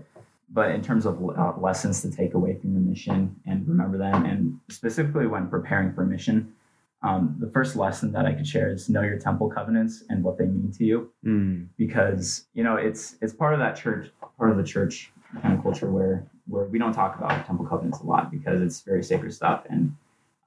but 0.54 0.72
in 0.72 0.82
terms 0.82 1.06
of 1.06 1.18
uh, 1.38 1.54
lessons 1.58 2.02
to 2.04 2.12
take 2.12 2.36
away 2.36 2.56
from 2.56 2.74
your 2.74 2.82
mission 2.82 3.36
and 3.46 3.68
remember 3.68 3.98
them, 3.98 4.26
and 4.26 4.60
specifically 4.70 5.28
when 5.28 5.48
preparing 5.48 5.94
for 5.94 6.06
mission, 6.06 6.54
um, 7.02 7.36
the 7.40 7.50
first 7.50 7.76
lesson 7.76 8.12
that 8.14 8.26
I 8.26 8.34
could 8.34 8.48
share 8.48 8.72
is 8.72 8.88
know 8.88 9.02
your 9.02 9.20
temple 9.20 9.50
covenants 9.50 10.04
and 10.10 10.24
what 10.24 10.38
they 10.38 10.46
mean 10.46 10.72
to 10.78 10.86
you. 10.86 11.12
Mm. 11.26 11.68
because 11.78 12.46
you 12.54 12.64
know 12.64 12.76
it's 12.76 13.16
it's 13.22 13.34
part 13.34 13.54
of 13.54 13.60
that 13.60 13.76
church 13.76 14.12
part 14.38 14.52
of 14.52 14.58
the 14.58 14.64
church 14.64 15.12
kind 15.42 15.54
of 15.58 15.64
culture 15.64 15.90
where 15.90 16.26
where 16.48 16.66
we 16.66 16.78
don't 16.78 16.94
talk 16.94 17.18
about 17.18 17.46
temple 17.46 17.66
covenants 17.66 18.00
a 18.00 18.06
lot 18.06 18.32
because 18.32 18.62
it's 18.62 18.82
very 18.82 19.04
sacred 19.04 19.34
stuff 19.34 19.64
and 19.70 19.96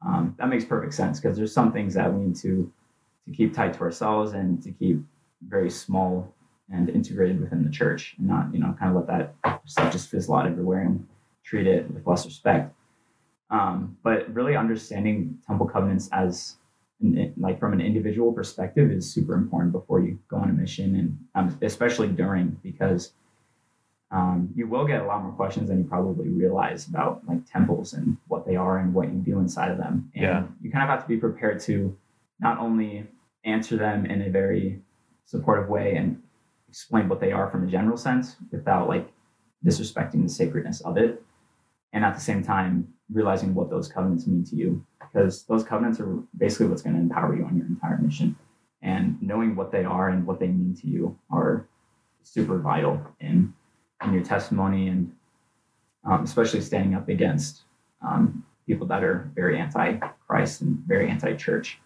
um, 0.06 0.34
that 0.38 0.48
makes 0.48 0.64
perfect 0.64 0.94
sense 0.94 1.18
because 1.18 1.36
there's 1.36 1.52
some 1.52 1.72
things 1.72 1.94
that 1.94 2.12
we 2.12 2.26
need 2.26 2.36
to 2.36 2.70
to 3.26 3.32
keep 3.32 3.54
tight 3.54 3.74
to 3.74 3.80
ourselves 3.80 4.32
and 4.32 4.62
to 4.62 4.70
keep 4.70 5.00
very 5.48 5.70
small 5.70 6.32
and 6.70 6.88
integrated 6.90 7.40
within 7.40 7.62
the 7.64 7.70
church 7.70 8.14
and 8.18 8.26
not 8.26 8.52
you 8.52 8.58
know 8.60 8.74
kind 8.78 8.90
of 8.90 8.96
let 8.96 9.06
that 9.42 9.60
stuff 9.64 9.92
just 9.92 10.08
fizzle 10.10 10.34
out 10.34 10.46
everywhere 10.46 10.80
and 10.82 11.06
treat 11.44 11.66
it 11.66 11.88
with 11.90 12.06
less 12.06 12.24
respect 12.26 12.74
um, 13.50 13.96
but 14.02 14.32
really 14.34 14.56
understanding 14.56 15.38
temple 15.46 15.66
covenants 15.66 16.08
as 16.12 16.56
an- 17.00 17.32
like 17.36 17.58
from 17.60 17.72
an 17.72 17.80
individual 17.80 18.32
perspective 18.32 18.90
is 18.90 19.08
super 19.10 19.34
important 19.34 19.70
before 19.72 20.00
you 20.00 20.18
go 20.28 20.36
on 20.36 20.50
a 20.50 20.52
mission 20.52 20.96
and 20.96 21.18
um, 21.34 21.58
especially 21.62 22.08
during 22.08 22.48
because 22.62 23.12
um, 24.12 24.50
you 24.54 24.66
will 24.68 24.86
get 24.86 25.02
a 25.02 25.04
lot 25.04 25.22
more 25.22 25.32
questions 25.32 25.68
than 25.68 25.78
you 25.78 25.84
probably 25.84 26.28
realize 26.28 26.86
about 26.88 27.22
like 27.28 27.44
temples 27.50 27.92
and 27.92 28.16
what 28.28 28.46
they 28.46 28.54
are 28.56 28.78
and 28.78 28.94
what 28.94 29.08
you 29.08 29.14
do 29.20 29.38
inside 29.38 29.70
of 29.70 29.78
them 29.78 30.10
and 30.14 30.22
Yeah. 30.24 30.44
you 30.62 30.70
kind 30.70 30.82
of 30.84 30.90
have 30.90 31.02
to 31.02 31.08
be 31.08 31.16
prepared 31.16 31.60
to 31.60 31.96
not 32.40 32.58
only 32.58 33.06
answer 33.44 33.76
them 33.76 34.04
in 34.06 34.22
a 34.22 34.30
very 34.30 34.80
supportive 35.26 35.68
way 35.68 35.94
and 35.96 36.20
explain 36.68 37.08
what 37.08 37.20
they 37.20 37.32
are 37.32 37.50
from 37.50 37.66
a 37.66 37.70
general 37.70 37.96
sense 37.96 38.36
without 38.50 38.88
like 38.88 39.12
disrespecting 39.64 40.22
the 40.22 40.28
sacredness 40.28 40.80
of 40.82 40.96
it 40.96 41.22
and 41.92 42.04
at 42.04 42.14
the 42.14 42.20
same 42.20 42.42
time 42.42 42.86
realizing 43.12 43.54
what 43.54 43.70
those 43.70 43.88
covenants 43.88 44.26
mean 44.26 44.44
to 44.44 44.56
you 44.56 44.84
because 45.00 45.44
those 45.44 45.64
covenants 45.64 46.00
are 46.00 46.18
basically 46.36 46.66
what's 46.66 46.82
going 46.82 46.94
to 46.94 47.00
empower 47.00 47.36
you 47.36 47.44
on 47.44 47.56
your 47.56 47.66
entire 47.66 47.98
mission. 47.98 48.36
And 48.82 49.20
knowing 49.22 49.56
what 49.56 49.72
they 49.72 49.84
are 49.84 50.10
and 50.10 50.26
what 50.26 50.38
they 50.38 50.48
mean 50.48 50.74
to 50.82 50.86
you 50.86 51.18
are 51.30 51.66
super 52.22 52.58
vital 52.58 53.00
in 53.20 53.54
in 54.04 54.12
your 54.12 54.22
testimony 54.22 54.88
and 54.88 55.12
um, 56.04 56.22
especially 56.22 56.60
standing 56.60 56.94
up 56.94 57.08
against 57.08 57.62
um, 58.06 58.44
people 58.66 58.86
that 58.88 59.02
are 59.02 59.30
very 59.34 59.58
anti-christ 59.58 60.60
and 60.60 60.78
very 60.86 61.08
anti-church. 61.08 61.78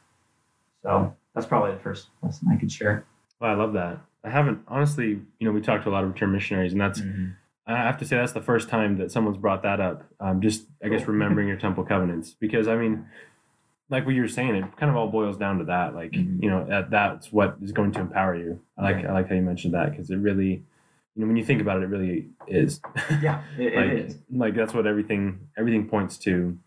So 0.83 1.15
that's 1.35 1.47
probably 1.47 1.73
the 1.73 1.79
first 1.79 2.09
lesson 2.21 2.49
i 2.51 2.57
could 2.57 2.73
share. 2.73 3.07
Well, 3.41 3.51
I 3.51 3.55
love 3.55 3.73
that. 3.75 4.01
I 4.25 4.31
haven't 4.31 4.61
honestly, 4.69 5.09
you 5.39 5.47
know, 5.47 5.53
we 5.53 5.61
talked 5.61 5.85
to 5.85 5.91
a 5.91 5.93
lot 5.93 6.05
of 6.05 6.11
return 6.12 6.33
missionaries, 6.33 6.73
and 6.73 6.81
that's 6.81 7.00
I 7.67 7.77
have 7.77 7.99
to 7.99 8.05
say 8.05 8.17
that's 8.17 8.33
the 8.33 8.43
first 8.43 8.69
time 8.69 8.99
that 8.99 9.11
someone's 9.12 9.37
brought 9.39 9.62
that 9.62 9.81
up. 9.81 10.05
Um, 10.19 10.41
just 10.41 10.67
I 10.85 10.89
guess 10.89 11.07
remembering 11.07 11.47
your 11.53 11.57
temple 11.57 11.85
covenants, 11.85 12.35
because 12.39 12.69
I 12.69 12.77
mean, 12.77 13.07
like 13.89 14.05
what 14.07 14.15
you 14.15 14.23
were 14.23 14.29
saying, 14.29 14.55
it 14.57 14.77
kind 14.77 14.91
of 14.91 14.97
all 14.97 15.09
boils 15.09 15.37
down 15.37 15.59
to 15.59 15.65
that. 15.65 15.95
Like 15.95 16.12
Mhm. 16.12 16.43
you 16.43 16.50
know, 16.50 16.65
that, 16.67 16.91
that's 16.91 17.33
what 17.33 17.57
is 17.62 17.73
going 17.73 17.93
to 17.93 18.00
empower 18.00 18.35
you. 18.37 18.61
I 18.77 18.83
like 18.83 18.97
Right. 18.97 19.07
I 19.07 19.12
like 19.12 19.29
how 19.29 19.35
you 19.37 19.43
mentioned 19.43 19.75
that 19.75 19.91
because 19.91 20.11
it 20.11 20.17
really, 20.17 20.62
you 21.15 21.23
know, 21.23 21.27
when 21.27 21.37
you 21.37 21.45
think 21.45 21.61
about 21.62 21.79
it, 21.79 21.85
it 21.85 21.89
really 21.89 22.29
is. 22.49 22.81
yeah 23.23 23.43
it, 23.59 23.75
like 23.75 23.87
it 23.91 23.99
is 24.07 24.19
like 24.33 24.55
that's 24.55 24.75
what 24.75 24.87
everything 24.87 25.49
everything 25.57 25.89
points 25.89 26.19
to. 26.19 26.59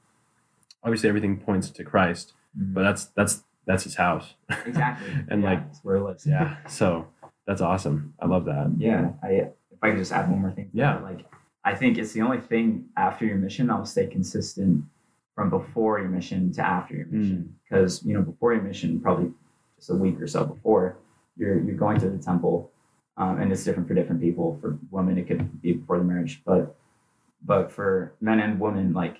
Obviously, 0.84 1.08
everything 1.08 1.38
points 1.38 1.70
to 1.70 1.84
Christ, 1.84 2.34
but 2.56 2.82
that's 2.84 3.06
that's 3.16 3.44
that's 3.66 3.84
His 3.86 3.96
house. 3.96 4.34
exactly 4.66 5.08
and 5.30 5.42
Yeah, 5.44 5.50
like 5.50 5.76
where 5.84 5.96
it 5.98 6.02
lives 6.04 6.26
yeah, 6.28 6.58
so 6.68 7.08
That's 7.48 7.62
awesome. 7.62 8.14
I 8.20 8.26
love 8.26 8.46
that. 8.46 8.72
yeah, 8.78 9.12
I 9.22 9.28
if 9.30 9.50
I 9.82 9.90
could 9.90 10.00
just 10.00 10.12
add 10.12 10.30
one 10.30 10.42
more 10.42 10.52
thing. 10.52 10.70
Yeah. 10.74 10.94
that, 10.94 11.04
like 11.04 11.26
I 11.66 11.76
think 11.76 11.98
it's 11.98 12.12
the 12.14 12.22
only 12.22 12.40
thing 12.40 12.86
after 12.98 13.26
your 13.26 13.38
mission 13.38 13.68
that 13.68 13.78
will 13.78 13.86
stay 13.86 14.08
consistent 14.08 14.84
from 15.36 15.50
before 15.50 16.00
your 16.00 16.10
mission 16.10 16.52
to 16.54 16.62
after 16.62 16.96
your 16.96 17.06
mission. 17.08 17.56
Because 17.70 18.04
you 18.06 18.14
know, 18.14 18.22
before 18.22 18.54
your 18.54 18.62
mission, 18.64 19.00
probably 19.02 19.32
just 19.78 19.90
a 19.90 19.96
week 19.96 20.20
or 20.22 20.28
so 20.28 20.46
before, 20.46 20.98
you're 21.38 21.60
you're 21.60 21.76
going 21.76 22.00
to 22.00 22.10
the 22.10 22.18
temple, 22.18 22.72
um, 23.18 23.40
and 23.42 23.52
it's 23.52 23.64
different 23.64 23.88
for 23.88 23.94
different 23.94 24.22
people. 24.22 24.58
For 24.62 24.78
women, 24.92 25.18
it 25.18 25.28
could 25.28 25.62
be 25.62 25.74
before 25.74 25.98
the 25.98 26.04
marriage, 26.04 26.42
but 26.46 26.76
but 27.46 27.72
for 27.72 28.14
men 28.22 28.40
and 28.40 28.60
women, 28.60 28.94
like 28.94 29.18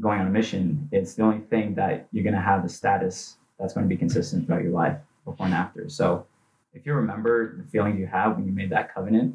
going 0.00 0.20
on 0.20 0.26
a 0.26 0.30
mission, 0.30 0.88
it's 0.92 1.14
the 1.14 1.22
only 1.22 1.38
thing 1.38 1.74
that 1.74 2.08
you're 2.12 2.24
going 2.24 2.34
to 2.34 2.40
have 2.40 2.62
the 2.62 2.68
status 2.68 3.36
that's 3.58 3.72
going 3.74 3.84
to 3.84 3.88
be 3.88 3.96
consistent 3.96 4.46
throughout 4.46 4.62
your 4.62 4.72
life 4.72 4.96
before 5.24 5.46
and 5.46 5.54
after. 5.54 5.88
So 5.88 6.26
if 6.74 6.86
you 6.86 6.94
remember 6.94 7.56
the 7.56 7.64
feelings 7.64 7.98
you 7.98 8.06
have 8.06 8.36
when 8.36 8.46
you 8.46 8.52
made 8.52 8.70
that 8.70 8.94
covenant, 8.94 9.34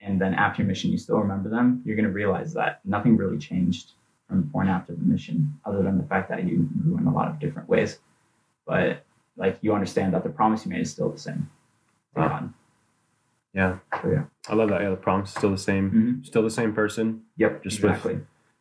and 0.00 0.20
then 0.20 0.34
after 0.34 0.62
your 0.62 0.68
mission 0.68 0.90
you 0.90 0.98
still 0.98 1.18
remember 1.18 1.48
them, 1.50 1.82
you're 1.84 1.96
going 1.96 2.06
to 2.06 2.12
realize 2.12 2.52
that 2.54 2.80
nothing 2.84 3.16
really 3.16 3.38
changed 3.38 3.92
from 4.28 4.42
before 4.42 4.62
and 4.62 4.70
after 4.70 4.94
the 4.94 5.02
mission, 5.02 5.58
other 5.64 5.82
than 5.82 5.98
the 5.98 6.04
fact 6.04 6.28
that 6.30 6.44
you 6.44 6.68
grew 6.82 6.96
in 6.96 7.06
a 7.06 7.12
lot 7.12 7.28
of 7.28 7.38
different 7.38 7.68
ways. 7.68 7.98
But 8.66 9.04
like 9.36 9.58
you 9.62 9.74
understand 9.74 10.14
that 10.14 10.22
the 10.22 10.30
promise 10.30 10.64
you 10.64 10.70
made 10.70 10.80
is 10.82 10.90
still 10.90 11.10
the 11.10 11.18
same. 11.18 11.50
Wow. 12.14 12.50
Yeah. 13.52 13.78
So, 14.00 14.10
yeah. 14.10 14.24
I 14.48 14.54
love 14.54 14.68
that. 14.68 14.80
Yeah, 14.80 14.90
the 14.90 14.96
promise 14.96 15.30
is 15.30 15.34
still 15.36 15.50
the 15.50 15.58
same. 15.58 15.90
Mhm. 15.90 16.26
Still 16.26 16.42
the 16.42 16.50
same 16.50 16.72
person, 16.72 17.22
Yep. 17.36 17.64
Just 17.64 17.82
with- 17.82 17.90
exactly. 17.90 18.20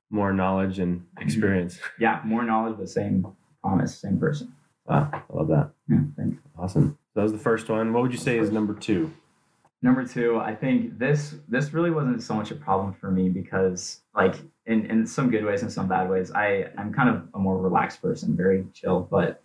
more 0.10 0.34
knowledge 0.34 0.80
and 0.80 1.06
experience. 1.20 1.80
yeah. 2.00 2.22
More 2.26 2.44
knowledge, 2.44 2.80
the 2.80 2.88
same 2.88 3.28
promise, 3.62 3.96
same 3.96 4.18
person. 4.20 4.52
Wow. 4.88 5.10
I 5.14 5.22
love 5.32 5.48
that. 5.50 5.70
Yeah. 5.88 6.00
Thanks. 6.18 6.42
Awesome. 6.58 6.98
That 7.20 7.24
was 7.24 7.34
the 7.34 7.38
first 7.38 7.68
one. 7.68 7.92
What 7.92 8.02
would 8.04 8.14
you 8.14 8.18
say 8.18 8.38
is 8.38 8.50
number 8.50 8.74
two? 8.74 9.12
Number 9.82 10.06
two, 10.06 10.40
I 10.40 10.56
think 10.56 10.98
this 10.98 11.36
this 11.50 11.74
really 11.74 11.92
wasn't 11.92 12.24
so 12.24 12.34
much 12.34 12.50
a 12.50 12.56
problem 12.56 12.94
for 12.94 13.12
me 13.12 13.28
because 13.28 14.00
like 14.16 14.36
in, 14.68 14.86
in 14.86 15.06
some 15.06 15.30
good 15.30 15.44
ways 15.44 15.62
and 15.62 15.70
some 15.70 15.90
bad 15.90 16.10
ways, 16.10 16.32
I, 16.32 16.68
I'm 16.78 16.94
kind 16.94 17.10
of 17.10 17.28
a 17.34 17.38
more 17.38 17.58
relaxed 17.58 18.02
person, 18.02 18.38
very 18.38 18.66
chill. 18.74 19.02
But 19.12 19.42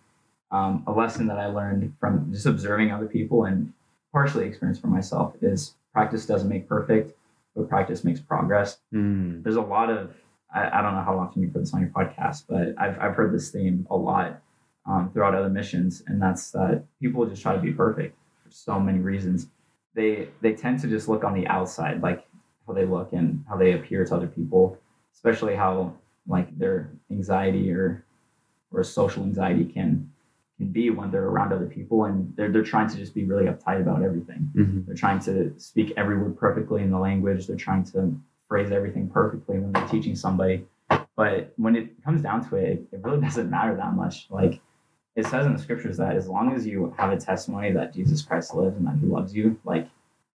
um, 0.51 0.85
a 0.87 0.91
lesson 0.93 1.27
that 1.27 1.37
I 1.37 1.47
learned 1.47 1.93
from 1.99 2.31
just 2.31 2.45
observing 2.45 2.93
other 2.93 3.07
people 3.07 3.43
and 3.43 3.73
partially 4.13 4.45
experienced 4.45 4.79
for 4.79 4.87
myself 4.87 5.35
is 5.41 5.73
practice 5.91 6.25
doesn't 6.25 6.47
make 6.47 6.69
perfect, 6.69 7.13
but 7.57 7.67
practice 7.67 8.05
makes 8.05 8.21
progress. 8.21 8.77
Hmm. 8.93 9.41
There's 9.41 9.57
a 9.57 9.61
lot 9.61 9.89
of 9.89 10.13
I, 10.53 10.79
I 10.79 10.81
don't 10.81 10.93
know 10.93 11.03
how 11.03 11.19
often 11.19 11.41
you 11.41 11.49
put 11.49 11.59
this 11.59 11.73
on 11.73 11.81
your 11.81 11.89
podcast, 11.89 12.45
but 12.47 12.73
I've 12.81 12.97
I've 13.01 13.15
heard 13.15 13.33
this 13.33 13.51
theme 13.51 13.85
a 13.89 13.97
lot 13.97 14.41
um, 14.85 15.09
throughout 15.11 15.33
other 15.35 15.49
missions, 15.49 16.03
and 16.07 16.21
that's 16.21 16.51
that 16.51 16.83
people 17.01 17.25
just 17.25 17.41
try 17.41 17.55
to 17.55 17.61
be 17.61 17.71
perfect 17.71 18.17
for 18.43 18.51
so 18.51 18.79
many 18.79 18.99
reasons. 18.99 19.47
They 19.93 20.29
they 20.41 20.53
tend 20.53 20.79
to 20.81 20.87
just 20.87 21.07
look 21.07 21.23
on 21.23 21.33
the 21.33 21.47
outside, 21.47 22.01
like 22.01 22.25
how 22.67 22.73
they 22.73 22.85
look 22.85 23.13
and 23.13 23.43
how 23.49 23.57
they 23.57 23.73
appear 23.73 24.05
to 24.05 24.15
other 24.15 24.27
people, 24.27 24.77
especially 25.13 25.55
how 25.55 25.93
like 26.27 26.57
their 26.57 26.89
anxiety 27.11 27.71
or 27.71 28.03
or 28.71 28.83
social 28.83 29.23
anxiety 29.23 29.65
can 29.65 30.11
can 30.57 30.67
be 30.67 30.89
when 30.89 31.11
they're 31.11 31.25
around 31.27 31.51
other 31.51 31.65
people, 31.65 32.05
and 32.05 32.33
they're 32.35 32.51
they're 32.51 32.63
trying 32.63 32.89
to 32.89 32.97
just 32.97 33.13
be 33.13 33.23
really 33.25 33.45
uptight 33.45 33.81
about 33.81 34.03
everything. 34.03 34.51
Mhm. 34.55 34.85
They're 34.85 34.95
trying 34.95 35.19
to 35.21 35.53
speak 35.59 35.93
every 35.97 36.17
word 36.17 36.37
perfectly 36.37 36.81
in 36.83 36.91
the 36.91 36.99
language. 36.99 37.47
They're 37.47 37.57
trying 37.57 37.83
to 37.85 38.15
phrase 38.47 38.71
everything 38.71 39.09
perfectly 39.09 39.59
when 39.59 39.71
they're 39.71 39.87
teaching 39.87 40.15
somebody. 40.15 40.65
But 41.15 41.53
when 41.57 41.75
it 41.75 42.03
comes 42.03 42.21
down 42.21 42.47
to 42.49 42.55
it, 42.57 42.85
it 42.91 42.99
really 43.03 43.19
doesn't 43.27 43.49
matter 43.49 43.75
that 43.75 43.93
much. 43.95 44.27
Like 44.29 44.59
it 45.15 45.25
says 45.27 45.45
in 45.45 45.53
the 45.53 45.59
scriptures 45.59 45.97
that 45.97 46.15
as 46.15 46.27
long 46.27 46.53
as 46.53 46.65
you 46.67 46.93
have 46.97 47.11
a 47.11 47.17
testimony 47.17 47.71
that 47.71 47.93
Jesus 47.93 48.21
Christ 48.21 48.53
lives 48.53 48.75
and 48.77 48.85
that 48.85 48.97
he 48.99 49.05
loves 49.07 49.33
you, 49.33 49.57
like 49.63 49.87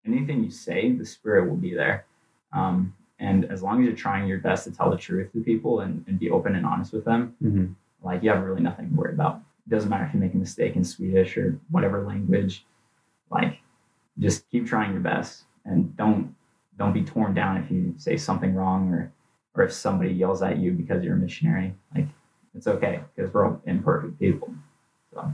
anything 0.06 0.42
you 0.42 0.50
say, 0.50 0.92
the 0.92 1.04
spirit 1.04 1.48
will 1.48 1.56
be 1.56 1.74
there. 1.74 2.06
Um, 2.52 2.94
and 3.18 3.44
as 3.52 3.62
long 3.62 3.80
as 3.80 3.86
you're 3.86 3.94
trying 3.96 4.26
your 4.26 4.38
best 4.38 4.64
to 4.64 4.72
tell 4.72 4.90
the 4.90 4.96
truth 4.96 5.30
to 5.32 5.40
people 5.42 5.80
and, 5.80 6.02
and 6.08 6.18
be 6.18 6.30
open 6.30 6.54
and 6.56 6.64
honest 6.64 6.92
with 6.94 7.04
them, 7.04 7.34
Mhm. 7.42 7.74
like 8.02 8.22
you 8.22 8.30
have 8.30 8.42
really 8.42 8.62
nothing 8.62 8.88
to 8.88 8.94
worry 8.94 9.12
about. 9.12 9.42
It 9.66 9.70
doesn't 9.70 9.90
matter 9.90 10.04
if 10.06 10.14
you 10.14 10.20
make 10.20 10.32
a 10.32 10.38
mistake 10.38 10.74
in 10.76 10.84
Swedish 10.84 11.36
or 11.36 11.58
whatever 11.70 12.02
language. 12.02 12.66
Like, 13.30 13.58
just 14.18 14.48
keep 14.50 14.66
trying 14.66 14.92
your 14.92 15.02
best 15.02 15.44
and 15.64 15.94
don't 15.96 16.34
don't 16.78 16.94
be 16.94 17.02
torn 17.02 17.34
down 17.34 17.58
if 17.58 17.70
you 17.70 17.92
say 17.98 18.16
something 18.16 18.54
wrong 18.54 18.88
or 18.94 19.12
or 19.54 19.64
if 19.64 19.72
somebody 19.72 20.10
yells 20.12 20.40
at 20.42 20.56
you 20.56 20.72
because 20.72 21.04
you're 21.04 21.14
a 21.14 21.18
missionary. 21.18 21.74
Like, 21.94 22.06
it's 22.54 22.66
okay 22.66 23.00
because 23.14 23.32
we're 23.34 23.46
all 23.46 23.60
imperfect 23.66 24.18
people. 24.18 24.54
So 25.12 25.32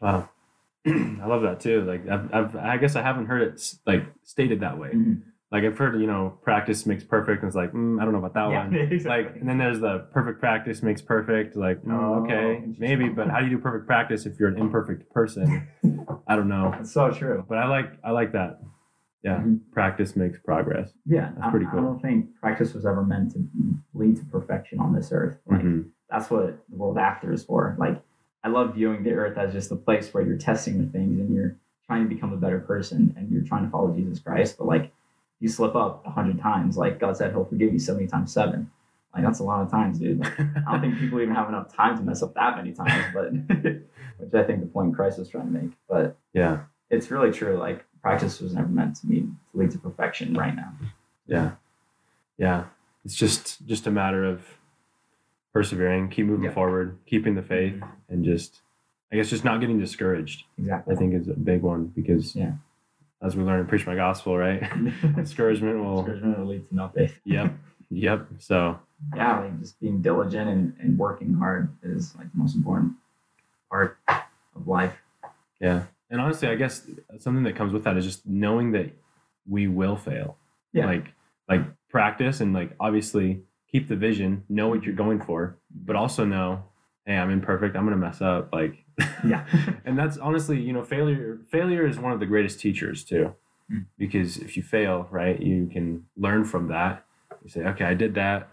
Wow. 0.00 0.28
I 0.86 1.26
love 1.26 1.42
that 1.42 1.60
too. 1.60 1.82
Like 1.82 2.08
I've, 2.08 2.32
I've, 2.34 2.56
I 2.56 2.76
guess 2.76 2.96
I 2.96 3.02
haven't 3.02 3.26
heard 3.26 3.42
it 3.42 3.74
like 3.86 4.04
stated 4.22 4.60
that 4.60 4.78
way. 4.78 4.90
Mhm. 4.94 5.22
Like 5.52 5.64
I've 5.64 5.78
heard, 5.78 5.98
you 6.00 6.06
know, 6.06 6.38
practice 6.42 6.86
makes 6.86 7.04
perfect. 7.04 7.42
And 7.42 7.48
it's 7.48 7.56
like, 7.56 7.72
mm, 7.72 8.00
I 8.00 8.04
don't 8.04 8.12
know 8.12 8.18
about 8.18 8.34
that 8.34 8.50
yeah, 8.50 8.64
one. 8.64 8.74
exactly. 8.92 9.24
Like, 9.32 9.36
and 9.40 9.48
then 9.48 9.58
there's 9.58 9.80
the 9.80 10.00
perfect 10.12 10.40
practice 10.40 10.82
makes 10.82 11.00
perfect. 11.00 11.56
Like, 11.56 11.82
mm, 11.82 11.92
Oh, 11.92 12.22
okay, 12.24 12.64
maybe, 12.78 13.08
but 13.08 13.28
how 13.28 13.38
do 13.38 13.44
you 13.46 13.50
do 13.56 13.58
perfect 13.58 13.86
practice 13.86 14.26
if 14.26 14.38
you're 14.38 14.48
an 14.48 14.58
imperfect 14.58 15.10
person? 15.12 15.66
I 16.28 16.36
don't 16.36 16.48
know. 16.48 16.74
it's 16.78 16.92
so 16.92 17.10
true. 17.10 17.44
But 17.48 17.58
I 17.58 17.68
like, 17.68 17.92
I 18.04 18.10
like 18.10 18.32
that. 18.32 18.60
Yeah, 19.22 19.38
Mhm. 19.38 19.60
practice 19.72 20.14
makes 20.14 20.38
progress. 20.38 20.92
Yeah, 21.04 21.30
That's 21.36 21.46
I- 21.46 21.50
pretty 21.50 21.66
cool. 21.66 21.80
I, 21.80 21.82
don't 21.82 22.02
think 22.02 22.36
practice 22.40 22.74
was 22.74 22.84
ever 22.86 23.04
meant 23.04 23.32
to 23.32 23.44
lead 23.94 24.16
to 24.16 24.24
perfection 24.26 24.78
on 24.80 24.94
this 24.94 25.10
earth. 25.10 25.38
Like, 25.46 25.62
Mhm. 25.62 25.86
that's 26.10 26.30
what 26.30 26.58
the 26.68 26.76
world 26.76 26.98
after 26.98 27.32
is 27.32 27.44
for. 27.44 27.74
Like, 27.78 28.00
I 28.46 28.48
love 28.48 28.76
viewing 28.76 29.02
the 29.02 29.10
earth 29.10 29.36
as 29.36 29.52
just 29.52 29.72
a 29.72 29.76
place 29.76 30.14
where 30.14 30.22
you're 30.22 30.38
testing 30.38 30.78
the 30.78 30.86
things 30.92 31.18
and 31.18 31.34
you're 31.34 31.56
trying 31.84 32.08
to 32.08 32.14
become 32.14 32.32
a 32.32 32.36
better 32.36 32.60
person 32.60 33.12
and 33.16 33.28
you're 33.28 33.42
trying 33.42 33.64
to 33.64 33.70
follow 33.70 33.92
Jesus 33.92 34.20
Christ. 34.20 34.56
But 34.56 34.68
like, 34.68 34.92
you 35.40 35.48
slip 35.48 35.74
up 35.74 36.06
a 36.06 36.10
hundred 36.10 36.40
times, 36.40 36.76
like 36.76 37.00
God 37.00 37.16
said, 37.16 37.32
He'll 37.32 37.44
forgive 37.44 37.72
you 37.72 37.80
seventy 37.80 38.06
times 38.06 38.32
seven. 38.32 38.70
Like 39.12 39.24
that's 39.24 39.40
a 39.40 39.42
lot 39.42 39.62
of 39.62 39.70
times, 39.70 39.98
dude. 39.98 40.20
Like, 40.20 40.38
I 40.38 40.70
don't 40.70 40.80
think 40.80 40.98
people 41.00 41.20
even 41.20 41.34
have 41.34 41.48
enough 41.48 41.74
time 41.74 41.96
to 41.96 42.04
mess 42.04 42.22
up 42.22 42.34
that 42.34 42.56
many 42.56 42.72
times. 42.72 43.04
But 43.12 43.32
which 44.18 44.32
I 44.32 44.44
think 44.44 44.60
the 44.60 44.70
point 44.72 44.94
Christ 44.94 45.18
was 45.18 45.28
trying 45.28 45.52
to 45.52 45.60
make. 45.60 45.72
But 45.88 46.16
yeah, 46.32 46.60
it's 46.88 47.10
really 47.10 47.32
true. 47.32 47.56
Like, 47.56 47.84
practice 48.00 48.40
was 48.40 48.54
never 48.54 48.68
meant 48.68 48.94
to 48.98 49.08
mean 49.08 49.36
to 49.50 49.58
lead 49.58 49.72
to 49.72 49.78
perfection. 49.78 50.34
Right 50.34 50.54
now. 50.54 50.72
yeah, 51.26 51.50
yeah. 52.38 52.66
It's 53.04 53.16
just, 53.16 53.64
just 53.66 53.86
a 53.86 53.90
matter 53.90 54.24
of 54.24 54.42
persevering, 55.56 56.08
keep 56.10 56.26
moving 56.26 56.44
Yeah. 56.44 56.50
forward, 56.52 56.98
keeping 57.06 57.34
the 57.34 57.42
faith, 57.42 57.74
mm-hmm. 57.74 58.12
and 58.12 58.24
just, 58.24 58.60
I 59.10 59.16
guess, 59.16 59.30
just 59.30 59.44
not 59.44 59.60
getting 59.60 59.78
discouraged. 59.78 60.44
Exactly. 60.58 60.94
I 60.94 60.98
think 60.98 61.14
is 61.14 61.28
a 61.28 61.34
big 61.34 61.62
one 61.62 61.86
because 61.86 62.36
Yeah. 62.36 62.52
as 63.22 63.36
we 63.36 63.42
learn 63.42 63.60
in 63.60 63.66
preach 63.66 63.86
my 63.86 63.94
gospel, 63.94 64.36
right? 64.36 64.62
Discouragement 65.16 65.82
will. 65.82 66.02
Discouragement 66.02 66.38
will 66.38 66.46
lead 66.46 66.68
to 66.68 66.74
nothing. 66.74 67.10
Yep. 67.24 67.54
Yep. 67.90 68.26
So 68.38 68.78
yeah, 69.14 69.40
like 69.40 69.60
just 69.60 69.78
being 69.80 70.02
diligent 70.02 70.48
and, 70.50 70.74
and 70.80 70.98
working 70.98 71.34
hard 71.34 71.70
is 71.82 72.14
like 72.16 72.30
the 72.32 72.38
most 72.38 72.56
important 72.56 72.92
part 73.70 73.96
of 74.08 74.66
life. 74.66 74.94
yeah, 75.60 75.84
and 76.10 76.20
honestly, 76.20 76.48
I 76.48 76.56
guess 76.56 76.86
something 77.18 77.44
that 77.44 77.56
comes 77.56 77.72
with 77.72 77.84
that 77.84 77.96
is 77.96 78.04
just 78.04 78.26
knowing 78.26 78.72
that 78.72 78.90
we 79.48 79.68
will 79.68 79.96
fail. 79.96 80.36
Yeah. 80.72 80.86
Like 80.86 81.12
like 81.48 81.62
practice 81.88 82.40
and 82.40 82.52
like 82.52 82.72
obviously 82.80 83.42
keep 83.70 83.88
the 83.88 83.96
vision, 83.96 84.44
know 84.48 84.68
what 84.68 84.84
you're 84.84 84.94
going 84.94 85.20
for, 85.20 85.56
but 85.74 85.96
also 85.96 86.24
know, 86.24 86.64
hey, 87.04 87.16
I'm 87.16 87.30
imperfect. 87.30 87.76
I'm 87.76 87.84
gonna 87.84 87.96
mess 87.96 88.20
up. 88.20 88.52
Like 88.52 88.84
Yeah. 89.26 89.44
and 89.84 89.98
that's 89.98 90.16
honestly, 90.18 90.60
you 90.60 90.72
know, 90.72 90.82
failure 90.84 91.38
failure 91.50 91.86
is 91.86 91.98
one 91.98 92.12
of 92.12 92.20
the 92.20 92.26
greatest 92.26 92.60
teachers 92.60 93.04
too. 93.04 93.34
Mm. 93.72 93.86
Because 93.98 94.36
if 94.38 94.56
you 94.56 94.62
fail, 94.62 95.08
right, 95.10 95.40
you 95.40 95.68
can 95.72 96.04
learn 96.16 96.44
from 96.44 96.68
that. 96.68 97.04
You 97.42 97.50
say, 97.50 97.64
okay, 97.64 97.84
I 97.84 97.94
did 97.94 98.14
that. 98.14 98.48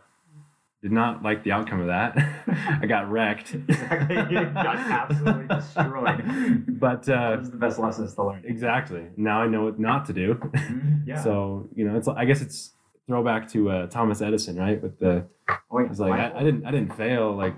Did 0.82 0.92
not 0.92 1.24
like 1.24 1.44
the 1.46 1.54
outcome 1.54 1.80
of 1.80 1.88
that. 1.88 2.18
I 2.82 2.86
got 2.88 3.10
wrecked. 3.10 3.54
exactly. 3.70 4.18
You 4.18 4.46
got 4.48 4.76
absolutely 4.78 5.48
destroyed. 5.48 6.66
But 6.80 7.08
uh, 7.08 7.38
Those 7.38 7.52
the 7.52 7.58
best 7.58 7.80
lessons 7.80 8.14
to 8.16 8.24
learn. 8.26 8.44
exactly. 8.46 9.06
Now 9.16 9.42
I 9.42 9.48
know 9.48 9.64
what 9.64 9.80
not 9.80 10.06
to 10.08 10.14
do. 10.14 10.34
Mhm. 10.36 11.08
Yeah. 11.08 11.24
So 11.24 11.70
you 11.76 11.88
know, 11.88 11.96
it's 11.96 12.08
I 12.10 12.26
guess 12.26 12.42
it's 12.42 12.74
throwback 13.08 13.50
to 13.52 13.70
uh, 13.70 13.88
Thomas 13.88 14.22
Edison, 14.22 14.58
right? 14.58 14.82
With 14.82 15.00
the 15.00 15.26
oh, 15.72 15.80
yeah. 15.80 15.86
it's 15.90 16.00
like 16.00 16.14
I, 16.14 16.40
I 16.40 16.44
didn't 16.44 16.66
I 16.66 16.72
didn't 16.72 16.96
fail. 16.96 17.32
Like 17.34 17.56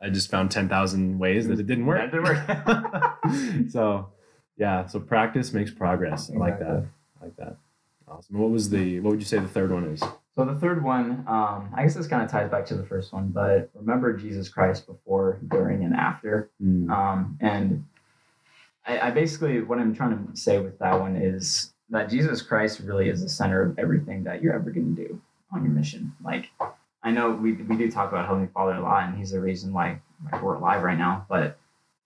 I 0.00 0.10
just 0.10 0.30
found 0.30 0.50
ten 0.50 0.68
thousand 0.68 1.18
ways 1.18 1.46
that 1.48 1.58
it 1.58 1.66
didn't 1.66 1.86
work. 1.86 2.10
Didn't 2.10 2.24
work. 2.24 3.68
so 3.70 4.10
yeah, 4.56 4.86
so 4.86 5.00
practice 5.00 5.52
makes 5.52 5.70
progress. 5.70 6.30
I 6.34 6.38
like 6.38 6.58
that. 6.58 6.86
I 7.20 7.24
like 7.24 7.36
that. 7.36 7.56
Awesome. 8.08 8.38
What 8.38 8.50
was 8.50 8.70
the 8.70 9.00
what 9.00 9.10
would 9.10 9.20
you 9.20 9.26
say 9.26 9.38
the 9.38 9.48
third 9.48 9.72
one 9.72 9.84
is? 9.84 10.02
So 10.36 10.44
the 10.44 10.54
third 10.54 10.84
one, 10.84 11.24
um, 11.26 11.70
I 11.74 11.82
guess 11.82 11.94
this 11.94 12.06
kind 12.06 12.22
of 12.22 12.30
ties 12.30 12.50
back 12.50 12.66
to 12.66 12.74
the 12.74 12.84
first 12.84 13.10
one, 13.10 13.28
but 13.28 13.70
remember 13.72 14.14
Jesus 14.14 14.50
Christ 14.50 14.86
before, 14.86 15.40
during, 15.48 15.82
and 15.82 15.94
after. 15.94 16.50
Mm, 16.62 16.90
Um, 16.90 17.38
and 17.40 17.86
I, 18.86 19.08
I 19.08 19.10
basically, 19.12 19.62
what 19.62 19.78
I'm 19.78 19.94
trying 19.94 20.26
to 20.26 20.36
say 20.36 20.58
with 20.58 20.78
that 20.78 21.00
one 21.00 21.16
is 21.16 21.72
that 21.90 22.10
Jesus 22.10 22.42
Christ 22.42 22.80
really 22.80 23.08
is 23.08 23.22
the 23.22 23.28
center 23.28 23.62
of 23.62 23.78
everything 23.78 24.24
that 24.24 24.42
you're 24.42 24.54
ever 24.54 24.70
going 24.70 24.94
to 24.96 25.08
do 25.08 25.20
on 25.52 25.64
your 25.64 25.72
mission. 25.72 26.12
Like, 26.24 26.50
I 27.02 27.10
know 27.10 27.30
we, 27.30 27.52
we 27.52 27.76
do 27.76 27.90
talk 27.90 28.10
about 28.10 28.26
Heavenly 28.26 28.48
Father 28.52 28.74
a 28.74 28.82
lot, 28.82 29.08
and 29.08 29.16
He's 29.16 29.30
the 29.30 29.40
reason 29.40 29.72
why 29.72 30.00
like, 30.30 30.42
we're 30.42 30.54
alive 30.54 30.82
right 30.82 30.98
now, 30.98 31.24
but 31.28 31.58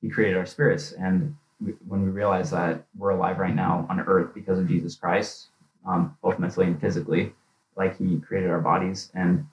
He 0.02 0.10
created 0.10 0.36
our 0.36 0.46
spirits. 0.46 0.92
And 0.92 1.34
we, 1.60 1.72
when 1.88 2.02
we 2.02 2.10
realize 2.10 2.50
that 2.50 2.84
we're 2.96 3.10
alive 3.10 3.38
right 3.38 3.54
now 3.54 3.86
on 3.88 4.00
earth 4.00 4.34
because 4.34 4.58
of 4.58 4.68
Jesus 4.68 4.94
Christ, 4.94 5.48
um, 5.86 6.16
both 6.22 6.38
mentally 6.38 6.66
and 6.66 6.80
physically, 6.80 7.32
like 7.76 7.96
he 7.96 8.18
created 8.18 8.50
our 8.50 8.60
bodies 8.60 9.10
and 9.14 9.46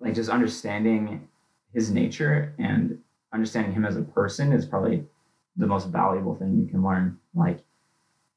like 0.00 0.14
just 0.14 0.30
understanding 0.30 1.28
his 1.72 1.90
nature 1.90 2.54
and 2.58 2.98
understanding 3.32 3.72
him 3.72 3.84
as 3.84 3.96
a 3.96 4.02
person 4.02 4.52
is 4.52 4.66
probably 4.66 5.04
the 5.56 5.66
most 5.66 5.88
valuable 5.88 6.34
thing 6.34 6.58
you 6.58 6.66
can 6.66 6.82
learn. 6.82 7.18
Like 7.34 7.60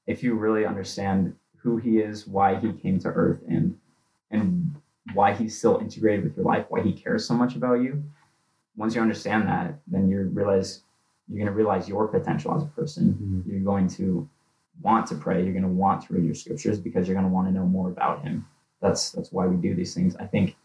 if 0.07 0.24
you 0.24 0.33
really 0.36 0.65
understand 0.65 1.36
who 1.57 1.77
he 1.77 2.00
is, 2.00 2.27
why 2.27 2.55
he 2.60 2.74
came 2.74 3.00
to 3.00 3.07
earth 3.10 3.39
and 3.48 3.77
and 4.31 4.75
why 5.13 5.33
he's 5.33 5.57
still 5.57 5.77
integrated 5.79 6.24
with 6.24 6.36
your 6.36 6.45
life, 6.45 6.65
why 6.69 6.81
he 6.81 6.91
cares 6.91 7.25
so 7.27 7.33
much 7.33 7.55
about 7.55 7.75
you. 7.81 8.03
Once 8.75 8.95
you 8.95 9.01
understand 9.01 9.48
that, 9.48 9.75
then 9.88 10.10
you 10.10 10.22
realize 10.33 10.81
you're 11.27 11.38
going 11.38 11.45
to 11.48 11.53
realize 11.55 11.88
your 11.88 12.07
potential 12.07 12.55
as 12.55 12.63
a 12.63 12.67
person. 12.67 13.13
Mhm. 13.45 13.51
You're 13.51 13.62
going 13.62 13.88
to 13.89 14.27
want 14.81 15.05
to 15.07 15.15
pray. 15.15 15.43
You're 15.43 15.53
going 15.53 15.63
to 15.63 15.69
want 15.69 16.01
to 16.07 16.13
read 16.13 16.25
your 16.25 16.33
scriptures 16.36 16.79
because 16.79 17.07
you're 17.07 17.15
going 17.15 17.27
to 17.27 17.31
want 17.33 17.48
to 17.48 17.53
know 17.53 17.65
more 17.65 17.89
about 17.89 18.24
him. 18.24 18.45
That's 18.81 19.12
that's 19.12 19.31
why 19.31 19.45
we 19.45 19.55
do 19.55 19.75
these 19.75 19.93
things. 19.93 20.15
I 20.17 20.25
think, 20.25 20.55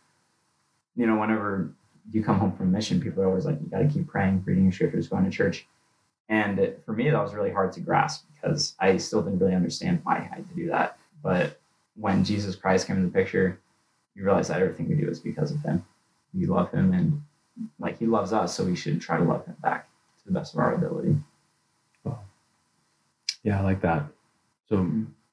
you 0.96 1.06
know, 1.06 1.16
whenever 1.18 1.70
you 2.10 2.22
come 2.24 2.38
home 2.38 2.52
from 2.52 2.72
mission, 2.72 3.00
people 3.00 3.22
are 3.22 3.28
always 3.28 3.44
like, 3.44 3.60
you 3.60 3.66
got 3.68 3.80
to 3.80 3.88
keep 3.88 4.08
praying, 4.08 4.42
reading 4.46 4.64
your 4.64 4.72
scriptures, 4.72 5.08
going 5.08 5.24
to 5.24 5.30
church. 5.30 5.68
And 6.28 6.74
for 6.84 6.92
me, 6.92 7.08
that 7.10 7.22
was 7.22 7.34
really 7.34 7.50
hard 7.50 7.72
to 7.72 7.80
grasp 7.80 8.26
because 8.34 8.74
I 8.78 8.96
still 8.98 9.22
didn't 9.22 9.38
really 9.38 9.54
understand 9.54 10.00
why 10.04 10.16
I 10.18 10.20
had 10.20 10.48
to 10.48 10.54
do 10.54 10.68
that. 10.68 10.98
But 11.22 11.58
when 11.96 12.22
Jesus 12.24 12.54
Christ 12.54 12.86
came 12.86 12.96
into 12.96 13.08
the 13.08 13.14
picture, 13.14 13.58
you 14.14 14.24
realize 14.24 14.48
that 14.48 14.60
everything 14.60 14.88
we 14.88 14.94
do 14.94 15.08
is 15.08 15.20
because 15.20 15.50
of 15.52 15.60
him. 15.62 15.84
We 16.34 16.46
love 16.46 16.70
him 16.70 16.92
and 16.92 17.22
like 17.78 17.98
he 17.98 18.06
loves 18.06 18.32
us, 18.32 18.54
so 18.54 18.64
we 18.64 18.76
should 18.76 19.00
try 19.00 19.16
to 19.16 19.24
love 19.24 19.44
him 19.46 19.56
back 19.62 19.88
to 20.18 20.24
the 20.26 20.32
best 20.32 20.54
of 20.54 20.60
our 20.60 20.74
ability. 20.74 21.16
Yeah, 23.42 23.60
I 23.60 23.62
like 23.62 23.80
that. 23.82 24.04
So 24.68 24.90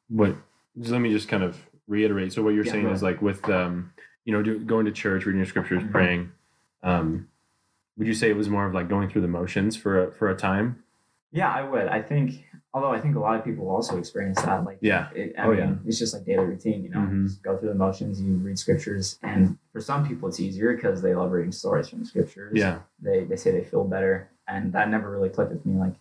what? 0.10 0.36
Just 0.80 0.92
let 0.92 1.02
me 1.02 1.12
just 1.12 1.28
kind 1.28 1.44
of 1.44 1.58
reiterate. 1.88 2.34
So 2.34 2.44
what 2.44 2.54
you're 2.54 2.66
Yeah, 2.66 2.72
saying 2.72 2.88
is 2.90 3.04
like 3.04 3.22
with 3.22 3.48
um, 3.50 3.92
you 4.26 4.34
know, 4.34 4.42
do, 4.42 4.60
going 4.60 4.86
to 4.86 4.92
church, 4.92 5.26
reading 5.26 5.40
your 5.40 5.48
scriptures, 5.48 5.84
Mhm. 5.84 5.92
praying. 5.92 6.32
Um, 6.84 7.28
would 7.98 8.08
you 8.08 8.14
say 8.14 8.30
it 8.30 8.36
was 8.36 8.50
more 8.50 8.66
of 8.66 8.74
like 8.74 8.90
going 8.90 9.10
through 9.10 9.22
the 9.22 9.28
motions 9.28 9.76
for 9.76 10.08
a, 10.08 10.12
for 10.12 10.30
a 10.30 10.36
time? 10.36 10.84
Yeah, 11.36 11.52
I 11.52 11.64
would. 11.64 11.88
I 11.90 12.02
think, 12.02 12.46
although 12.74 12.92
I 12.92 13.00
think 13.02 13.18
a 13.18 13.20
lot 13.20 13.38
of 13.38 13.44
people 13.44 13.70
also 13.70 13.98
experience 13.98 14.42
that. 14.42 14.64
Like, 14.64 14.78
Yeah. 14.82 15.10
it, 15.14 15.36
I 15.38 15.44
Oh, 15.44 15.50
mean, 15.50 15.60
yeah. 15.60 15.76
it's 15.86 16.00
just 16.00 16.14
like 16.14 16.24
daily 16.26 16.46
routine. 16.46 16.82
You 16.82 16.90
know, 16.92 17.00
Mhm. 17.00 17.24
just 17.28 17.44
go 17.44 17.58
through 17.58 17.70
the 17.70 17.76
motions. 17.76 18.22
You 18.22 18.38
read 18.38 18.58
scriptures, 18.58 19.20
and 19.22 19.58
for 19.74 19.82
some 19.82 20.08
people, 20.08 20.30
it's 20.30 20.40
easier 20.40 20.74
because 20.74 21.02
they 21.02 21.14
love 21.14 21.32
reading 21.34 21.52
stories 21.52 21.90
from 21.90 22.00
the 22.00 22.06
scriptures. 22.06 22.54
Yeah. 22.58 22.80
they 23.02 23.26
they 23.26 23.36
say 23.36 23.52
they 23.52 23.66
feel 23.66 23.84
better, 23.84 24.30
and 24.48 24.72
that 24.74 24.90
never 24.90 25.12
really 25.12 25.28
clicked 25.30 25.52
with 25.52 25.66
me. 25.66 25.76
Like, 25.78 25.96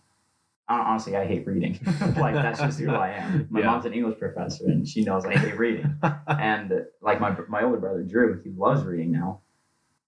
honestly, 0.69 1.17
I 1.17 1.25
hate 1.25 1.45
reading. 1.45 1.77
like 2.17 2.33
that's 2.35 2.59
just 2.61 2.79
who 2.79 2.91
I 2.91 3.09
am. 3.09 3.47
My 3.49 3.59
Yeah. 3.59 3.65
mom's 3.67 3.85
an 3.85 3.93
English 3.93 4.17
professor, 4.17 4.65
and 4.67 4.87
she 4.87 5.03
knows 5.03 5.25
I 5.25 5.35
hate 5.35 5.57
reading. 5.59 5.93
and 6.27 6.85
like 7.01 7.19
my 7.19 7.35
my 7.49 7.61
older 7.63 7.77
brother 7.77 8.03
Drew, 8.03 8.39
he 8.41 8.51
loves 8.51 8.85
reading 8.85 9.11
now. 9.11 9.41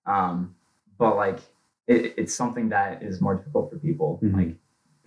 Um, 0.06 0.56
but 0.98 1.18
like 1.18 1.40
it, 1.86 2.14
it's 2.18 2.34
something 2.34 2.70
that 2.70 3.04
is 3.04 3.20
more 3.20 3.36
difficult 3.36 3.70
for 3.72 3.78
people, 3.78 4.20
Mhm. 4.24 4.34
like 4.34 4.56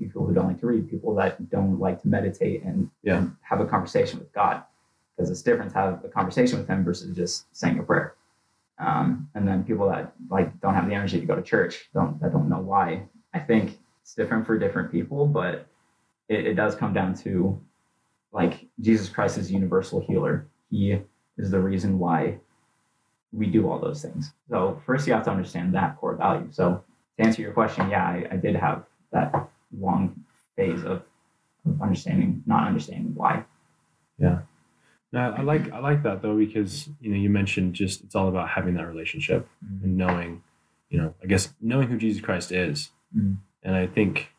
people 0.00 0.26
who 0.26 0.34
don't 0.34 0.48
like 0.48 0.58
to 0.60 0.66
read, 0.66 0.90
people 0.90 1.14
that 1.16 1.48
don't 1.50 1.78
like 1.78 2.02
to 2.02 2.08
meditate 2.08 2.64
and, 2.64 2.90
Yeah. 3.04 3.18
and 3.18 3.36
have 3.42 3.60
a 3.60 3.66
conversation 3.66 4.18
with 4.18 4.32
God, 4.32 4.64
because 5.16 5.30
it's 5.30 5.42
different 5.42 5.70
to 5.72 5.78
have 5.78 6.04
a 6.04 6.08
conversation 6.08 6.58
with 6.58 6.66
Him 6.66 6.84
versus 6.84 7.14
just 7.14 7.46
saying 7.56 7.78
a 7.78 7.82
prayer. 7.84 8.14
Um, 8.78 9.28
and 9.34 9.46
then 9.46 9.62
people 9.62 9.88
that 9.90 10.14
like 10.30 10.58
don't 10.60 10.74
have 10.74 10.88
the 10.88 10.94
energy 10.94 11.20
to 11.20 11.26
go 11.26 11.36
to 11.36 11.42
church, 11.42 11.90
don't 11.94 12.18
that 12.20 12.32
don't 12.32 12.48
know 12.48 12.60
why. 12.60 13.02
I 13.34 13.38
think 13.38 13.78
it's 14.02 14.14
different 14.14 14.46
for 14.46 14.58
different 14.58 14.90
people, 14.90 15.26
but 15.26 15.66
it, 16.28 16.46
it 16.46 16.54
does 16.54 16.74
come 16.74 16.94
down 16.94 17.14
to 17.16 17.60
like 18.32 18.66
Jesus 18.80 19.08
Christ 19.10 19.36
is 19.38 19.52
universal 19.52 20.00
healer. 20.00 20.46
He 20.70 20.98
is 21.36 21.50
the 21.50 21.60
reason 21.60 21.98
why 21.98 22.38
we 23.32 23.46
do 23.46 23.68
all 23.68 23.78
those 23.78 24.00
things. 24.02 24.32
So 24.48 24.80
first 24.86 25.06
you 25.06 25.12
have 25.12 25.24
to 25.24 25.30
understand 25.30 25.74
that 25.74 25.98
core 25.98 26.16
value. 26.16 26.48
So 26.50 26.82
to 27.18 27.24
answer 27.24 27.42
your 27.42 27.52
question, 27.52 27.90
yeah, 27.90 28.04
I, 28.04 28.26
I 28.32 28.36
did 28.36 28.56
have 28.56 28.84
that 29.12 29.50
long 29.78 30.24
phase 30.56 30.82
of, 30.84 31.02
of 31.66 31.80
understanding, 31.82 32.42
not 32.46 32.66
understanding 32.66 33.14
why. 33.14 33.44
Yeah. 34.18 34.40
No, 35.12 35.34
I 35.36 35.42
like 35.42 35.72
I 35.72 35.80
like 35.80 36.04
that 36.04 36.22
though 36.22 36.36
because 36.36 36.88
you 37.00 37.10
know 37.10 37.16
you 37.16 37.30
mentioned 37.30 37.74
just 37.74 38.04
it's 38.04 38.14
all 38.14 38.28
about 38.28 38.48
having 38.48 38.74
that 38.74 38.86
relationship 38.86 39.48
and 39.82 39.96
knowing, 39.96 40.42
you 40.88 40.98
know, 41.00 41.14
I 41.22 41.26
guess 41.26 41.52
knowing 41.60 41.88
who 41.88 41.96
Jesus 41.98 42.22
Christ 42.22 42.52
is. 42.52 42.90
Mhm. 43.16 43.38
And 43.64 43.74
I 43.74 43.86
think, 43.88 44.30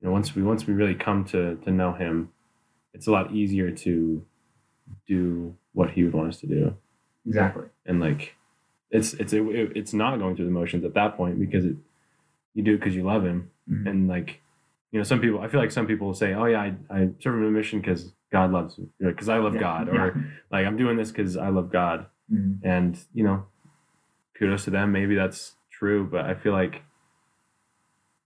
you 0.00 0.06
know, 0.06 0.12
once 0.12 0.34
we 0.34 0.42
once 0.42 0.66
we 0.66 0.74
really 0.74 0.94
come 0.94 1.24
to 1.26 1.56
to 1.56 1.70
know 1.70 1.94
Him, 1.94 2.30
it's 2.92 3.06
a 3.06 3.12
lot 3.12 3.32
easier 3.32 3.70
to 3.70 4.24
do 5.08 5.56
what 5.72 5.90
He 5.92 6.04
would 6.04 6.12
want 6.12 6.28
us 6.28 6.40
to 6.40 6.46
do. 6.46 6.76
Exactly. 7.26 7.64
And 7.86 7.98
like, 7.98 8.34
it's 8.90 9.14
it's 9.14 9.32
a, 9.32 9.42
it's 9.78 9.94
not 9.94 10.18
going 10.18 10.36
through 10.36 10.44
the 10.44 10.50
motions 10.50 10.84
at 10.84 10.92
that 10.94 11.16
point 11.16 11.40
because 11.40 11.64
it 11.64 11.76
you 12.52 12.62
do 12.62 12.74
it 12.74 12.78
because 12.80 12.94
you 12.94 13.04
love 13.04 13.24
Him. 13.24 13.50
Mhm. 13.70 13.88
And 13.88 14.06
like, 14.08 14.42
you 14.94 15.00
know, 15.00 15.04
some 15.04 15.20
people 15.20 15.40
I 15.40 15.48
feel 15.48 15.58
like 15.58 15.72
some 15.72 15.88
people 15.88 16.14
say, 16.14 16.34
oh 16.34 16.44
yeah, 16.44 16.60
I 16.60 16.74
I 16.88 17.08
serve 17.18 17.34
Him 17.34 17.46
a 17.46 17.50
mission 17.50 17.80
because 17.80 18.12
God 18.30 18.52
loves 18.52 18.78
me, 18.78 18.86
because 19.00 19.28
I 19.28 19.38
love 19.38 19.54
Yeah. 19.54 19.60
God, 19.60 19.88
or 19.88 20.14
Yeah. 20.16 20.22
like 20.52 20.66
I'm 20.66 20.76
doing 20.76 20.96
this 20.96 21.10
because 21.10 21.36
I 21.36 21.48
love 21.48 21.72
God 21.72 22.06
Mhm. 22.32 22.60
and 22.62 22.96
you 23.12 23.24
know 23.24 23.44
kudos 24.38 24.64
to 24.64 24.70
them 24.70 24.90
maybe 24.92 25.14
that's 25.14 25.54
true 25.70 26.08
but 26.10 26.24
i 26.24 26.34
feel 26.34 26.52
like 26.52 26.82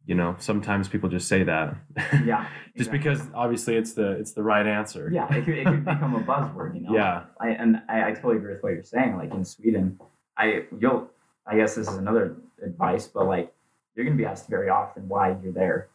you 0.07 0.15
know 0.15 0.37
sometimes 0.39 0.89
people 0.89 1.09
just 1.09 1.27
say 1.29 1.43
that 1.43 1.75
Yeah. 2.25 2.47
just 2.77 2.91
exactly. 2.91 2.99
because 2.99 3.21
obviously 3.35 3.75
it's 3.77 3.93
the 3.95 4.13
it's 4.13 4.33
the 4.33 4.43
right 4.43 4.67
answer 4.67 5.11
Yeah, 5.13 5.27
it 5.35 5.45
could, 5.45 5.59
it 5.59 5.65
could 5.67 5.85
become 5.95 6.15
a 6.15 6.21
buzzword, 6.21 6.75
you 6.77 6.83
know. 6.83 6.95
yeah 6.95 7.25
I 7.41 7.49
and 7.51 7.83
I, 7.89 8.09
I 8.09 8.13
totally 8.13 8.37
agree 8.37 8.53
with 8.55 8.63
what 8.63 8.73
you're 8.75 8.85
saying. 8.85 9.17
Like 9.17 9.33
in 9.35 9.45
Sweden, 9.45 9.99
I 10.37 10.65
you'll 10.79 11.11
I 11.47 11.57
guess 11.57 11.75
this 11.75 11.89
is 11.89 11.97
another 11.97 12.37
advice, 12.63 13.07
but 13.09 13.27
like 13.27 13.53
you're 13.95 14.05
gonna 14.07 14.17
be 14.17 14.25
asked 14.27 14.49
very 14.49 14.69
often 14.69 15.09
why 15.09 15.37
you're 15.43 15.53
there, 15.53 15.89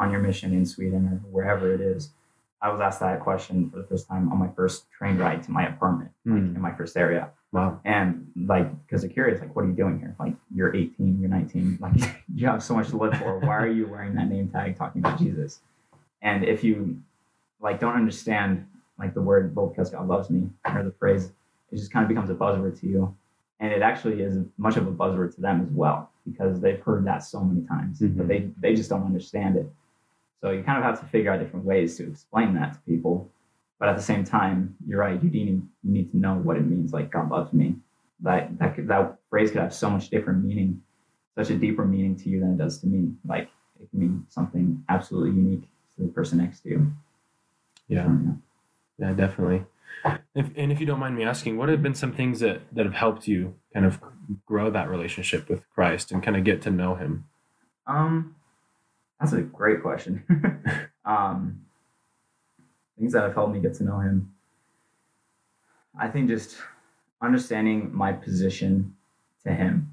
on 0.00 0.10
your 0.10 0.20
mission 0.20 0.52
in 0.52 0.64
Sweden 0.66 1.06
or 1.12 1.16
wherever 1.30 1.72
it 1.72 1.80
is. 1.80 2.10
I 2.62 2.70
was 2.72 2.80
asked 2.80 3.00
that 3.00 3.20
question 3.20 3.70
for 3.70 3.76
the 3.78 3.84
first 3.84 4.08
time 4.08 4.30
on 4.32 4.38
my 4.38 4.48
first 4.56 4.90
train 4.90 5.16
ride 5.18 5.42
to 5.44 5.50
my 5.50 5.66
apartment, 5.66 6.10
like 6.26 6.38
Hmm. 6.42 6.56
in 6.56 6.60
my 6.60 6.72
first 6.74 6.96
area. 6.96 7.30
wow 7.52 7.80
And 7.84 8.30
like, 8.36 8.68
because 8.86 9.02
they're 9.02 9.10
curious, 9.10 9.40
like, 9.40 9.54
what 9.54 9.64
are 9.64 9.68
you 9.68 9.74
doing 9.74 9.98
here? 9.98 10.14
Like, 10.18 10.34
you're 10.54 10.74
18, 10.74 11.20
you're 11.20 11.30
19, 11.30 11.78
like, 11.80 11.94
you 12.34 12.46
have 12.46 12.62
so 12.62 12.74
much 12.74 12.88
to 12.88 12.96
live 12.96 13.14
for. 13.18 13.38
Why 13.40 13.56
are 13.56 13.66
you 13.68 13.86
wearing 13.86 14.14
that 14.14 14.28
name 14.28 14.48
tag 14.48 14.76
talking 14.76 15.00
about 15.04 15.18
Jesus? 15.18 15.60
And 16.22 16.44
if 16.44 16.62
you 16.64 16.98
like 17.60 17.78
don't 17.80 17.94
understand 17.94 18.66
like 18.98 19.14
the 19.14 19.22
word, 19.22 19.54
well, 19.56 19.66
because 19.66 19.90
God 19.90 20.06
loves 20.08 20.28
me, 20.30 20.48
or 20.74 20.82
the 20.82 20.92
phrase, 20.92 21.32
it 21.72 21.76
just 21.76 21.90
kind 21.92 22.02
of 22.04 22.08
becomes 22.08 22.28
a 22.30 22.34
buzzword 22.34 22.78
to 22.80 22.86
you. 22.86 23.14
And 23.58 23.72
it 23.72 23.80
actually 23.82 24.20
is 24.22 24.38
much 24.58 24.76
of 24.76 24.86
a 24.86 24.92
buzzword 24.92 25.34
to 25.36 25.40
them 25.40 25.62
as 25.62 25.70
well, 25.70 26.10
because 26.30 26.60
they've 26.60 26.80
heard 26.80 27.04
that 27.06 27.22
so 27.24 27.42
many 27.42 27.66
times, 27.66 28.00
Mhm. 28.00 28.16
but 28.18 28.28
they, 28.28 28.50
they 28.60 28.74
just 28.74 28.90
don't 28.90 29.04
understand 29.04 29.56
it. 29.56 29.70
So 30.40 30.50
you 30.50 30.62
kind 30.62 30.78
of 30.78 30.84
have 30.84 31.00
to 31.00 31.06
figure 31.06 31.32
out 31.32 31.40
different 31.40 31.64
ways 31.64 31.96
to 31.98 32.08
explain 32.08 32.54
that 32.54 32.74
to 32.74 32.78
people. 32.80 33.30
But 33.78 33.88
at 33.88 33.96
the 33.96 34.02
same 34.02 34.24
time, 34.24 34.76
you're 34.86 35.00
right. 35.00 35.22
You 35.22 35.30
need 35.30 35.48
you 35.48 35.90
need 35.92 36.10
to 36.12 36.16
know 36.18 36.34
what 36.34 36.56
it 36.56 36.66
means. 36.66 36.92
Like 36.92 37.10
God 37.10 37.30
loves 37.30 37.52
me. 37.52 37.76
That 38.20 38.58
that 38.58 38.74
could, 38.74 38.88
that 38.88 39.16
phrase 39.30 39.50
could 39.50 39.60
have 39.60 39.74
so 39.74 39.88
much 39.90 40.08
different 40.10 40.44
meaning, 40.44 40.82
such 41.36 41.50
a 41.50 41.56
deeper 41.56 41.84
meaning 41.84 42.16
to 42.16 42.28
you 42.28 42.40
than 42.40 42.52
it 42.52 42.58
does 42.58 42.78
to 42.80 42.86
me. 42.86 43.12
Like 43.26 43.48
it 43.80 43.90
can 43.90 44.00
mean 44.00 44.26
something 44.28 44.84
absolutely 44.88 45.30
unique 45.30 45.62
to 45.96 46.02
the 46.04 46.08
person 46.08 46.38
next 46.38 46.60
to 46.60 46.68
you. 46.70 46.92
yeah 47.88 48.08
yeah 48.98 49.12
definitely 49.12 49.64
if, 50.34 50.50
and 50.56 50.70
if 50.70 50.78
you 50.80 50.86
don't 50.86 50.98
mind 51.00 51.16
me 51.16 51.24
asking 51.24 51.56
what 51.56 51.68
have 51.68 51.82
been 51.82 51.94
some 51.94 52.12
things 52.12 52.40
that 52.40 52.60
that 52.72 52.84
have 52.84 52.94
helped 52.94 53.26
you 53.26 53.54
kind 53.74 53.86
of 53.86 54.00
grow 54.46 54.70
that 54.70 54.88
relationship 54.88 55.48
with 55.48 55.68
christ 55.70 56.12
and 56.12 56.22
kind 56.22 56.36
of 56.36 56.44
get 56.44 56.62
to 56.62 56.70
know 56.70 56.94
him 56.94 57.24
Um, 57.86 58.36
that's 59.20 59.32
a 59.32 59.42
great 59.42 59.82
question. 59.82 60.24
um, 61.04 61.60
things 62.98 63.12
that 63.12 63.22
have 63.22 63.34
helped 63.34 63.52
me 63.52 63.60
get 63.60 63.74
to 63.74 63.84
know 63.84 63.98
him. 63.98 64.32
I 65.98 66.08
think 66.08 66.28
just 66.28 66.56
understanding 67.20 67.90
my 67.94 68.12
position 68.12 68.96
to 69.44 69.52
him. 69.52 69.92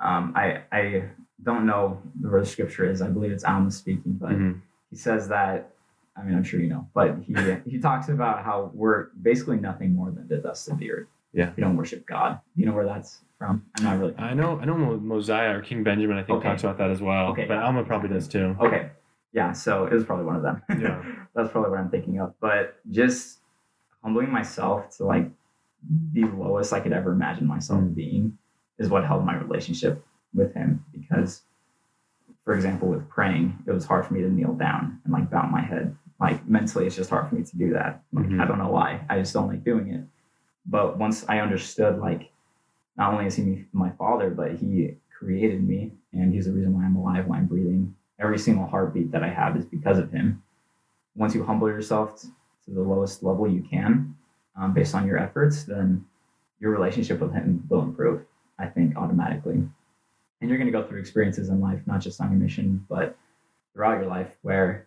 Um, 0.00 0.32
I 0.36 0.62
I 0.72 1.04
don't 1.44 1.66
know 1.66 2.00
where 2.20 2.40
the 2.40 2.46
scripture 2.46 2.90
is. 2.90 3.00
I 3.02 3.08
believe 3.08 3.30
it's 3.30 3.44
Alma 3.44 3.70
speaking, 3.70 4.12
but 4.14 4.30
Mhm. 4.30 4.60
he 4.90 4.96
says 4.96 5.28
that. 5.28 5.70
I 6.16 6.22
mean, 6.24 6.34
I'm 6.34 6.42
sure 6.42 6.58
you 6.60 6.68
know, 6.68 6.88
but 6.94 7.16
he 7.22 7.34
he 7.70 7.78
talks 7.78 8.08
about 8.08 8.44
how 8.44 8.72
we're 8.74 9.08
basically 9.22 9.58
nothing 9.58 9.94
more 9.94 10.10
than 10.10 10.26
the 10.26 10.38
dust 10.38 10.68
of 10.68 10.78
the 10.78 10.90
earth. 10.90 11.06
Yeah. 11.32 11.52
we 11.56 11.60
don't 11.62 11.76
worship 11.76 12.06
God. 12.06 12.40
You 12.56 12.66
know 12.66 12.72
where 12.72 12.86
that's 12.86 13.20
from? 13.38 13.64
I'm 13.78 13.84
not 13.84 13.98
really. 13.98 14.14
i 14.18 14.34
know 14.34 14.58
i 14.60 14.64
know 14.64 14.74
mosiah 14.76 15.56
or 15.56 15.62
king 15.62 15.82
benjamin 15.84 16.16
i 16.18 16.22
think 16.22 16.38
Okay. 16.38 16.48
talks 16.48 16.64
about 16.64 16.78
that 16.78 16.90
as 16.90 17.00
well 17.00 17.28
Okay, 17.28 17.46
but 17.46 17.58
alma 17.58 17.84
probably 17.84 18.08
does 18.10 18.28
too 18.28 18.56
Okay. 18.60 18.90
Yeah, 19.32 19.52
so 19.52 19.84
it 19.86 19.92
was 19.92 20.04
probably 20.04 20.24
one 20.24 20.36
of 20.36 20.42
them. 20.42 20.62
Yeah. 20.80 21.02
That's 21.34 21.52
probably 21.52 21.70
what 21.70 21.78
I'm 21.80 21.90
thinking 21.90 22.18
of. 22.18 22.32
But 22.40 22.78
just 22.90 23.40
humbling 24.02 24.32
myself 24.32 24.96
to 24.96 25.04
like 25.04 25.30
the 26.14 26.22
lowest 26.24 26.72
I 26.72 26.80
could 26.80 26.94
ever 26.94 27.12
imagine 27.12 27.46
myself 27.46 27.80
Mm. 27.80 27.94
being 27.94 28.38
is 28.78 28.88
what 28.88 29.04
held 29.04 29.26
my 29.26 29.36
relationship 29.36 30.02
with 30.34 30.54
him. 30.54 30.82
Because 30.92 31.42
for 32.44 32.54
example, 32.54 32.88
with 32.88 33.06
praying, 33.10 33.54
it 33.66 33.70
was 33.70 33.84
hard 33.84 34.06
for 34.06 34.14
me 34.14 34.22
to 34.22 34.30
kneel 34.30 34.54
down 34.54 34.98
and 35.04 35.12
like 35.12 35.30
bow 35.30 35.46
my 35.46 35.60
head. 35.60 35.94
Like 36.18 36.48
mentally, 36.48 36.86
it's 36.86 36.96
just 36.96 37.10
hard 37.10 37.28
for 37.28 37.34
me 37.34 37.42
to 37.44 37.56
do 37.58 37.74
that. 37.74 38.02
Like, 38.14 38.26
Mhm. 38.26 38.40
I 38.42 38.46
don't 38.46 38.58
know 38.58 38.70
why. 38.70 39.04
I 39.10 39.18
just 39.18 39.34
don't 39.34 39.46
like 39.48 39.62
doing 39.62 39.92
it. 39.92 40.04
But 40.64 40.96
once 40.98 41.26
I 41.28 41.40
understood, 41.40 41.98
like, 41.98 42.30
not 42.98 43.12
only 43.12 43.26
is 43.26 43.36
he 43.36 43.64
my 43.72 43.90
father, 43.92 44.28
but 44.28 44.56
he 44.56 44.94
created 45.16 45.66
me 45.66 45.92
and 46.12 46.34
he's 46.34 46.46
the 46.46 46.52
reason 46.52 46.74
why 46.74 46.84
I'm 46.84 46.96
alive, 46.96 47.26
why 47.26 47.38
I'm 47.38 47.46
breathing. 47.46 47.94
Every 48.18 48.38
single 48.38 48.66
heartbeat 48.66 49.12
that 49.12 49.22
I 49.22 49.28
have 49.28 49.56
is 49.56 49.64
because 49.64 49.98
of 49.98 50.10
him. 50.10 50.42
Once 51.14 51.34
you 51.34 51.44
humble 51.44 51.68
yourself 51.68 52.20
to 52.20 52.30
the 52.70 52.82
lowest 52.82 53.22
level 53.22 53.48
you 53.48 53.62
can, 53.62 54.16
um, 54.56 54.74
based 54.74 54.94
on 54.94 55.06
your 55.06 55.18
efforts, 55.18 55.64
then 55.64 56.04
your 56.60 56.72
relationship 56.72 57.20
with 57.20 57.32
him 57.32 57.64
will 57.68 57.82
improve, 57.82 58.24
I 58.58 58.66
think, 58.66 58.96
automatically. 58.96 59.62
And 60.40 60.50
you're 60.50 60.58
going 60.58 60.70
to 60.70 60.76
go 60.76 60.86
through 60.86 61.00
experiences 61.00 61.48
in 61.48 61.60
life, 61.60 61.80
not 61.86 62.00
just 62.00 62.20
on 62.20 62.30
your 62.30 62.40
mission, 62.40 62.84
but 62.88 63.16
throughout 63.72 64.00
your 64.00 64.06
life 64.08 64.36
where 64.42 64.86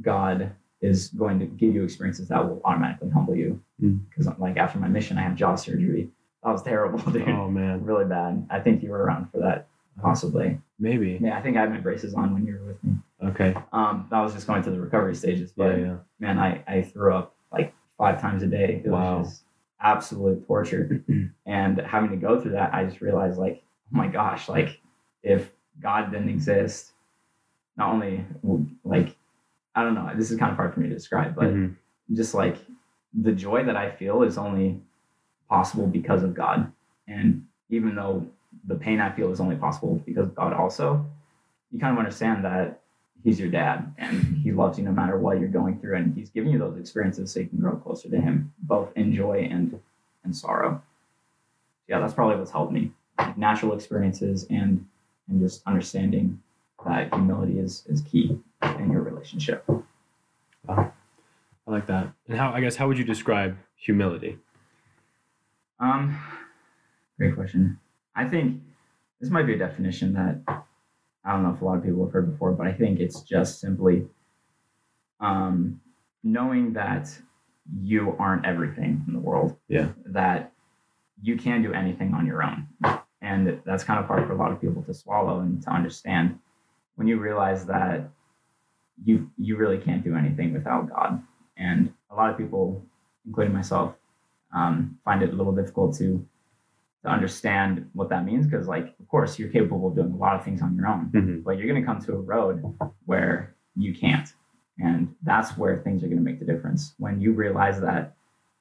God 0.00 0.52
is 0.80 1.08
going 1.08 1.38
to 1.40 1.46
give 1.46 1.74
you 1.74 1.84
experiences 1.84 2.28
that 2.28 2.42
will 2.42 2.62
automatically 2.64 3.10
humble 3.10 3.36
you. 3.36 3.60
Mm. 3.82 4.00
Because, 4.08 4.26
like, 4.38 4.56
after 4.56 4.78
my 4.78 4.88
mission, 4.88 5.18
I 5.18 5.22
had 5.22 5.36
jaw 5.36 5.54
surgery. 5.56 6.08
That 6.42 6.52
was 6.52 6.62
terrible, 6.62 6.98
dude. 7.12 7.28
Oh 7.28 7.48
man, 7.50 7.84
Really 7.84 8.04
bad. 8.06 8.46
I 8.50 8.60
think 8.60 8.82
you 8.82 8.90
were 8.90 9.02
around 9.04 9.30
for 9.30 9.38
that, 9.38 9.66
possibly. 10.00 10.58
maybe. 10.78 11.18
Yeah, 11.20 11.36
I 11.38 11.42
think 11.42 11.56
I 11.56 11.60
had 11.60 11.70
my 11.70 11.78
braces 11.80 12.14
on 12.14 12.32
when 12.32 12.46
you 12.46 12.54
were 12.54 12.66
with 12.68 12.84
me. 12.84 12.92
Okay. 13.22 13.54
Um, 13.72 14.08
I 14.10 14.22
was 14.22 14.32
just 14.32 14.46
going 14.46 14.62
through 14.62 14.72
the 14.74 14.80
recovery 14.80 15.14
stages, 15.14 15.52
but 15.52 15.78
yeah. 15.78 15.96
man, 16.18 16.38
I, 16.38 16.62
I 16.66 16.82
threw 16.82 17.14
up 17.14 17.34
like 17.52 17.74
five 17.98 18.20
times 18.20 18.42
a 18.42 18.46
day. 18.46 18.80
It 18.84 18.88
was 18.88 18.92
Wow. 18.92 19.22
just 19.22 19.42
absolute 19.82 20.46
torture. 20.46 21.02
and 21.46 21.78
having 21.80 22.10
to 22.10 22.16
go 22.16 22.40
through 22.40 22.52
that, 22.52 22.72
I 22.72 22.84
just 22.84 23.02
realized 23.02 23.38
like, 23.38 23.62
oh 23.92 23.96
my 23.98 24.06
gosh, 24.06 24.48
like 24.48 24.80
if 25.22 25.50
God 25.82 26.10
didn't 26.10 26.30
exist, 26.30 26.92
not 27.76 27.92
only 27.92 28.24
like, 28.84 29.14
I 29.74 29.82
don't 29.84 29.94
know, 29.94 30.10
this 30.16 30.30
is 30.30 30.38
kind 30.38 30.50
of 30.50 30.56
hard 30.56 30.72
for 30.72 30.80
me 30.80 30.88
to 30.88 30.94
describe, 30.94 31.34
but 31.34 31.44
Mhm. 31.52 31.76
just 32.14 32.32
like 32.34 32.56
the 33.12 33.32
joy 33.32 33.64
that 33.64 33.76
I 33.76 33.90
feel 33.90 34.22
is 34.22 34.38
only 34.38 34.80
possible 35.50 35.86
because 35.86 36.22
of 36.22 36.34
God. 36.34 36.72
And 37.06 37.46
even 37.68 37.94
though 37.94 38.26
the 38.66 38.76
pain 38.76 39.00
I 39.00 39.10
feel 39.10 39.30
is 39.30 39.40
only 39.40 39.56
possible 39.56 40.02
because 40.06 40.28
of 40.28 40.34
God 40.34 40.54
also, 40.54 41.04
you 41.70 41.78
kind 41.78 41.92
of 41.92 41.98
understand 41.98 42.44
that 42.46 42.80
he's 43.22 43.38
your 43.38 43.50
dad 43.50 43.92
and 43.98 44.38
he 44.42 44.52
loves 44.52 44.78
you 44.78 44.84
no 44.84 44.92
matter 44.92 45.18
what 45.18 45.38
you're 45.38 45.48
going 45.48 45.78
through 45.78 45.96
and 45.96 46.16
he's 46.16 46.30
giving 46.30 46.50
you 46.50 46.58
those 46.58 46.78
experiences 46.78 47.30
so 47.30 47.40
you 47.40 47.46
can 47.48 47.58
grow 47.58 47.76
closer 47.76 48.08
to 48.08 48.18
him 48.20 48.52
both 48.62 48.90
in 48.96 49.14
joy 49.14 49.46
and 49.50 49.78
and 50.24 50.34
sorrow 50.34 50.82
yeah 51.86 52.00
that's 52.00 52.14
probably 52.14 52.36
what's 52.36 52.50
helped 52.50 52.72
me 52.72 52.90
like 53.18 53.36
natural 53.36 53.74
experiences 53.74 54.46
and 54.48 54.86
and 55.28 55.38
just 55.38 55.62
understanding 55.66 56.40
that 56.86 57.12
humility 57.12 57.58
is 57.58 57.84
is 57.88 58.00
key 58.00 58.38
in 58.78 58.90
your 58.90 59.02
relationship 59.02 59.68
Wow. 60.66 60.92
I 61.66 61.70
like 61.70 61.86
that. 61.86 62.12
And 62.28 62.36
how? 62.38 62.52
I 62.52 62.60
guess 62.60 62.76
how 62.76 62.88
would 62.88 62.98
you 62.98 63.04
describe 63.04 63.56
humility? 63.76 64.38
Um 65.80 66.18
great 67.18 67.34
question 67.34 67.78
i 68.14 68.24
think 68.26 68.60
this 69.20 69.30
might 69.30 69.46
be 69.46 69.54
a 69.54 69.58
definition 69.58 70.12
that 70.12 70.38
i 71.24 71.32
don't 71.32 71.42
know 71.42 71.50
if 71.54 71.60
a 71.60 71.64
lot 71.64 71.76
of 71.78 71.84
people 71.84 72.04
have 72.04 72.12
heard 72.12 72.30
before 72.30 72.52
but 72.52 72.66
i 72.66 72.72
think 72.72 73.00
it's 73.00 73.20
just 73.22 73.60
simply 73.60 74.06
um 75.20 75.80
knowing 76.22 76.72
that 76.72 77.10
you 77.82 78.14
aren't 78.18 78.44
everything 78.44 79.04
in 79.06 79.12
the 79.14 79.18
world 79.20 79.56
Yeah. 79.68 79.88
that 80.06 80.52
you 81.22 81.36
can 81.36 81.62
do 81.62 81.72
anything 81.72 82.14
on 82.14 82.26
your 82.26 82.42
own. 82.42 82.66
And 83.20 83.60
that's 83.66 83.84
kind 83.84 84.00
of 84.00 84.06
hard 84.06 84.26
for 84.26 84.32
a 84.32 84.36
lot 84.36 84.50
of 84.52 84.60
people 84.60 84.82
to 84.84 84.94
swallow 84.94 85.40
and 85.40 85.62
to 85.62 85.70
understand 85.70 86.38
when 86.96 87.06
you 87.06 87.18
realize 87.20 87.66
that 87.66 88.08
you 89.04 89.30
you 89.36 89.56
really 89.56 89.78
can't 89.78 90.02
do 90.02 90.16
anything 90.16 90.52
without 90.54 90.88
God. 90.90 91.22
And 91.58 91.92
a 92.10 92.14
lot 92.14 92.30
of 92.30 92.38
people, 92.38 92.82
including 93.26 93.52
myself, 93.52 93.94
um, 94.52 94.98
find 95.04 95.22
it 95.22 95.30
a 95.32 95.36
little 95.36 95.54
difficult 95.54 95.96
to 95.98 96.26
to 97.02 97.08
understand 97.08 97.88
what 97.94 98.10
that 98.10 98.26
means 98.26 98.46
because, 98.46 98.68
like, 98.68 98.94
of 99.00 99.08
course, 99.08 99.38
you're 99.38 99.48
capable 99.48 99.88
of 99.88 99.94
doing 99.94 100.12
a 100.12 100.16
lot 100.16 100.36
of 100.36 100.44
things 100.44 100.60
on 100.60 100.76
your 100.76 100.86
own, 100.86 101.08
Mhm. 101.10 101.42
but 101.42 101.56
you're 101.56 101.66
going 101.66 101.80
to 101.80 101.86
come 101.86 101.98
to 102.02 102.12
a 102.12 102.20
road 102.20 102.62
where 103.06 103.54
you 103.74 103.94
can't. 103.94 104.28
And 104.78 105.14
that's 105.22 105.56
where 105.56 105.78
things 105.78 106.02
are 106.04 106.08
going 106.08 106.18
to 106.18 106.22
make 106.22 106.40
the 106.40 106.44
difference. 106.44 106.94
When 106.98 107.18
you 107.18 107.32
realize 107.32 107.80
that 107.80 108.14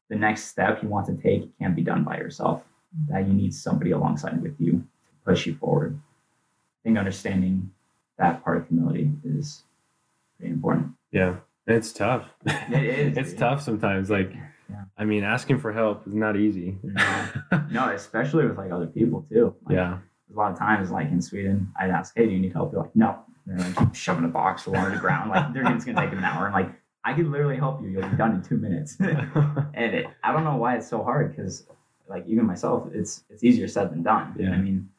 the 0.07 0.15
next 0.15 0.43
step 0.45 0.81
you 0.81 0.87
want 0.87 1.05
to 1.07 1.15
take 1.15 1.51
can't 1.59 1.75
be 1.75 1.81
done 1.81 2.05
by 2.05 2.15
yourself, 2.17 2.63
that 3.09 3.27
you 3.27 3.33
need 3.33 3.53
somebody 3.53 3.91
alongside 3.91 4.41
with 4.41 4.55
you 4.57 4.71
to 4.71 5.11
push 5.25 5.45
you 5.45 5.55
forward. 5.55 5.99
I 5.99 6.79
think 6.83 6.97
understanding 6.97 7.71
that 8.17 8.41
part 8.41 8.55
of 8.55 8.67
humility 8.69 9.11
is 9.25 9.63
pretty 10.37 10.53
important. 10.53 10.93
Yeah, 11.11 11.35
it's 11.67 11.91
tough. 11.91 12.29
It 12.45 12.83
is, 12.83 13.17
it's 13.21 13.33
tough 13.33 13.61
sometimes. 13.61 14.09
Like, 14.09 14.31
Yeah. 14.69 14.83
I 14.97 15.05
mean, 15.05 15.23
asking 15.23 15.59
for 15.59 15.71
help 15.71 16.07
is 16.07 16.13
not 16.13 16.35
easy. 16.37 16.77
No, 17.71 17.89
especially 17.89 18.47
with 18.47 18.57
like 18.57 18.71
other 18.71 18.87
people 18.87 19.25
too. 19.31 19.55
Like, 19.65 19.75
yeah. 19.75 19.99
a 20.33 20.35
lot 20.35 20.51
of 20.51 20.57
times, 20.57 20.89
like 20.89 21.07
in 21.11 21.21
Sweden, 21.21 21.71
I'd 21.79 21.91
ask, 21.91 22.13
"Hey, 22.15 22.25
do 22.25 22.31
you 22.31 22.39
need 22.39 22.51
help?" 22.51 22.71
They're 22.71 22.81
like, 22.81 22.95
"No." 22.95 23.19
They're 23.45 23.73
like 23.75 23.95
shoving 23.95 24.25
a 24.25 24.27
box 24.27 24.65
along 24.65 24.91
the 24.91 24.97
ground. 24.97 25.29
Like 25.29 25.53
they're 25.53 25.71
it's 25.71 25.85
gonna 25.85 26.01
take 26.01 26.11
an 26.11 26.23
hour. 26.23 26.47
I'm 26.47 26.53
like, 26.53 26.71
I 27.03 27.13
could 27.13 27.27
literally 27.27 27.57
help 27.57 27.81
you. 27.81 27.89
You'll 27.89 28.07
be 28.09 28.17
done 28.17 28.35
in 28.35 28.41
two 28.41 28.57
minutes. 28.57 28.97
and 28.99 29.95
it, 29.95 30.07
I 30.23 30.31
don't 30.31 30.43
know 30.43 30.57
why 30.57 30.75
it's 30.77 30.87
so 30.87 31.03
hard 31.03 31.35
because, 31.35 31.65
like 32.07 32.25
even 32.27 32.45
myself, 32.45 32.87
it's 32.93 33.23
it's 33.29 33.43
easier 33.43 33.67
said 33.67 33.91
than 33.91 34.03
done. 34.03 34.35
Yeah. 34.37 34.51
I 34.51 34.57
mean, 34.57 34.89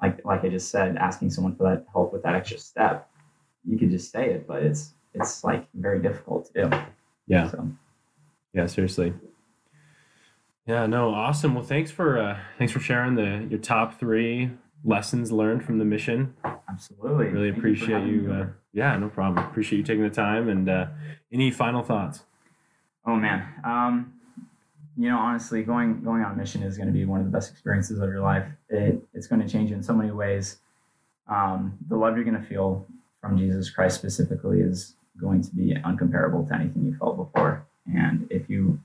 like 0.00 0.24
like 0.24 0.44
I 0.44 0.48
just 0.48 0.70
said, 0.70 0.96
asking 0.96 1.30
someone 1.30 1.54
for 1.54 1.64
that 1.64 1.86
help 1.92 2.12
with 2.12 2.22
that 2.22 2.34
extra 2.34 2.58
step, 2.58 3.08
you 3.64 3.78
could 3.78 3.90
just 3.90 4.10
say 4.10 4.30
it, 4.30 4.46
but 4.46 4.62
it's 4.62 4.94
it's 5.14 5.44
like 5.44 5.66
very 5.74 6.00
difficult 6.00 6.52
to 6.52 6.64
do. 6.64 6.76
yeah. 7.26 7.50
So 7.50 7.68
Yeah. 8.52 8.66
Seriously. 8.66 9.14
Yeah. 10.66 10.86
No. 10.86 11.10
Awesome. 11.14 11.54
Well, 11.54 11.64
thanks 11.64 11.90
for 11.90 12.18
uh, 12.18 12.38
thanks 12.58 12.72
for 12.72 12.80
sharing 12.80 13.14
the 13.14 13.46
your 13.50 13.58
top 13.60 13.98
three 13.98 14.50
lessons 14.84 15.30
learned 15.32 15.64
from 15.64 15.78
the 15.78 15.84
mission. 15.84 16.34
absolutely, 16.68 17.26
Really 17.26 17.50
Thank 17.50 17.58
appreciate 17.58 17.90
having 17.90 18.08
you. 18.24 18.32
uh, 18.32 18.46
yeah. 18.72 18.96
No 18.96 19.08
problem. 19.08 19.44
Appreciate 19.46 19.78
you 19.78 19.84
taking 19.84 20.02
the 20.02 20.10
time. 20.10 20.48
And 20.48 20.68
uh, 20.68 20.86
any 21.32 21.50
final 21.50 21.82
thoughts? 21.82 22.24
Oh 23.04 23.16
man, 23.16 23.46
um, 23.64 24.12
you 24.96 25.08
know, 25.08 25.18
honestly, 25.18 25.62
going 25.64 26.02
going 26.04 26.22
on 26.22 26.32
a 26.32 26.36
mission 26.36 26.62
is 26.62 26.76
going 26.76 26.86
to 26.86 26.92
be 26.92 27.04
one 27.04 27.18
of 27.20 27.26
the 27.26 27.32
best 27.32 27.50
experiences 27.50 27.98
of 27.98 28.08
your 28.10 28.20
life. 28.20 28.46
It 28.68 29.02
it's 29.14 29.26
going 29.26 29.40
to 29.40 29.48
change 29.48 29.70
you 29.70 29.76
in 29.76 29.82
so 29.82 29.94
many 29.94 30.12
ways. 30.12 30.58
Um, 31.28 31.78
the 31.88 31.96
love 31.96 32.14
you're 32.16 32.24
going 32.24 32.40
to 32.40 32.46
feel 32.46 32.86
from 33.20 33.38
Jesus 33.38 33.70
Christ 33.70 33.96
specifically 33.96 34.60
is 34.60 34.94
going 35.20 35.42
to 35.42 35.50
be 35.54 35.74
uncomparable 35.84 36.46
to 36.48 36.54
anything 36.54 36.84
you 36.84 36.96
felt 36.96 37.16
before. 37.16 37.66
And 37.86 38.26
if 38.30 38.48
you 38.48 38.80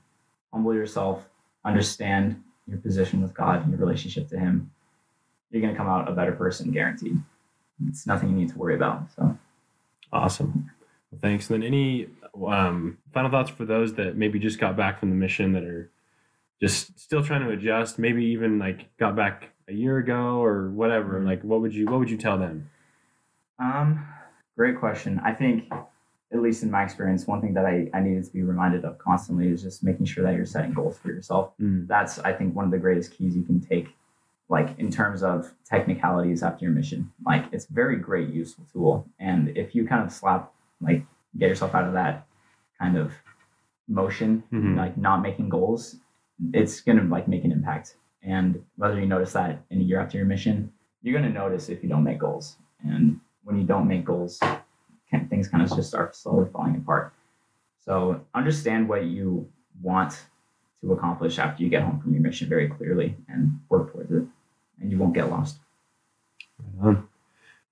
humble 0.52 0.74
yourself, 0.74 1.24
understand 1.64 2.42
your 2.66 2.78
position 2.78 3.22
with 3.22 3.34
God 3.34 3.62
and 3.62 3.70
your 3.70 3.80
relationship 3.80 4.28
to 4.28 4.38
Him, 4.38 4.70
you're 5.50 5.62
going 5.62 5.72
to 5.72 5.78
come 5.78 5.88
out 5.88 6.08
a 6.08 6.12
better 6.12 6.32
person, 6.32 6.70
guaranteed. 6.70 7.18
It's 7.88 8.06
nothing 8.06 8.30
you 8.30 8.36
need 8.36 8.50
to 8.50 8.58
worry 8.58 8.74
about. 8.74 9.10
So. 9.16 9.38
Awesome. 10.12 10.70
Well, 11.10 11.20
thanks. 11.22 11.48
And 11.48 11.62
then 11.62 11.66
any 11.66 12.08
um, 12.46 12.98
final 13.12 13.30
thoughts 13.30 13.50
for 13.50 13.64
those 13.64 13.94
that 13.94 14.16
maybe 14.16 14.38
just 14.38 14.58
got 14.58 14.76
back 14.76 15.00
from 15.00 15.10
the 15.10 15.16
mission 15.16 15.52
that 15.52 15.64
are 15.64 15.90
just 16.60 16.98
still 16.98 17.22
trying 17.22 17.42
to 17.46 17.50
adjust, 17.50 17.98
maybe 17.98 18.24
even 18.26 18.58
like 18.58 18.94
got 18.98 19.16
back 19.16 19.50
a 19.68 19.72
year 19.72 19.98
ago 19.98 20.42
or 20.42 20.70
whatever. 20.70 21.20
Like, 21.20 21.42
what 21.42 21.60
would 21.60 21.74
you 21.74 21.86
what 21.86 22.00
would 22.00 22.10
you 22.10 22.16
tell 22.16 22.38
them? 22.38 22.70
Um, 23.58 24.06
great 24.56 24.78
question. 24.78 25.20
I 25.24 25.32
think, 25.32 25.72
at 26.32 26.42
least 26.42 26.62
in 26.62 26.70
my 26.70 26.82
experience, 26.84 27.26
one 27.26 27.40
thing 27.40 27.54
that 27.54 27.64
I, 27.64 27.88
I 27.94 28.00
needed 28.00 28.24
to 28.24 28.32
be 28.32 28.42
reminded 28.42 28.84
of 28.84 28.98
constantly 28.98 29.48
is 29.48 29.62
just 29.62 29.82
making 29.82 30.06
sure 30.06 30.22
that 30.24 30.34
you're 30.34 30.44
setting 30.46 30.74
goals 30.74 30.98
for 30.98 31.08
yourself. 31.08 31.52
Mm. 31.60 31.86
That's, 31.86 32.18
I 32.18 32.32
think, 32.34 32.54
one 32.54 32.66
of 32.66 32.70
the 32.70 32.78
greatest 32.78 33.12
keys 33.16 33.34
you 33.34 33.42
can 33.42 33.60
take, 33.60 33.88
like 34.50 34.78
in 34.78 34.90
terms 34.90 35.22
of 35.22 35.50
technicalities 35.64 36.42
after 36.42 36.64
your 36.66 36.74
mission. 36.74 37.10
Like, 37.24 37.46
it's 37.52 37.64
a 37.68 37.72
very 37.72 37.96
great, 37.96 38.28
useful 38.28 38.66
tool. 38.70 39.06
And 39.18 39.56
if 39.56 39.74
you 39.74 39.86
kind 39.86 40.04
of 40.04 40.12
slap, 40.12 40.52
like, 40.82 41.02
get 41.38 41.48
yourself 41.48 41.74
out 41.74 41.84
of 41.84 41.94
that 41.94 42.26
kind 42.78 42.96
of 42.98 43.12
motion, 43.88 44.42
Mhm. 44.52 44.76
like 44.76 44.96
not 44.98 45.22
making 45.22 45.48
goals, 45.48 45.96
it's 46.52 46.80
going 46.82 46.98
to 46.98 47.04
like 47.04 47.26
make 47.26 47.44
an 47.44 47.52
impact. 47.52 47.96
And 48.22 48.62
whether 48.76 49.00
you 49.00 49.06
notice 49.06 49.32
that 49.32 49.62
in 49.70 49.80
a 49.80 49.84
year 49.84 49.98
after 50.00 50.18
your 50.18 50.26
mission, 50.26 50.72
you're 51.02 51.18
going 51.18 51.30
to 51.32 51.36
notice 51.38 51.68
if 51.70 51.82
you 51.82 51.88
don't 51.88 52.04
make 52.04 52.18
goals. 52.18 52.58
And 52.84 53.18
when 53.44 53.56
you 53.56 53.64
don't 53.64 53.88
make 53.88 54.04
goals, 54.04 54.38
things 55.38 55.48
kind 55.48 55.62
of 55.62 55.74
just 55.74 55.88
start 55.88 56.16
slowly 56.16 56.48
falling 56.52 56.76
apart. 56.76 57.14
So 57.84 58.20
understand 58.34 58.88
what 58.88 59.04
you 59.04 59.48
want 59.80 60.20
to 60.80 60.92
accomplish 60.92 61.38
after 61.38 61.62
you 61.62 61.68
get 61.68 61.82
home 61.82 62.00
from 62.00 62.12
your 62.12 62.22
mission 62.22 62.48
very 62.48 62.68
clearly 62.68 63.16
and 63.28 63.60
work 63.68 63.92
towards 63.92 64.10
it, 64.10 64.24
and 64.80 64.90
you 64.90 64.98
won't 64.98 65.14
get 65.14 65.30
lost. 65.30 65.58
Right 66.76 66.88
on. 66.88 67.08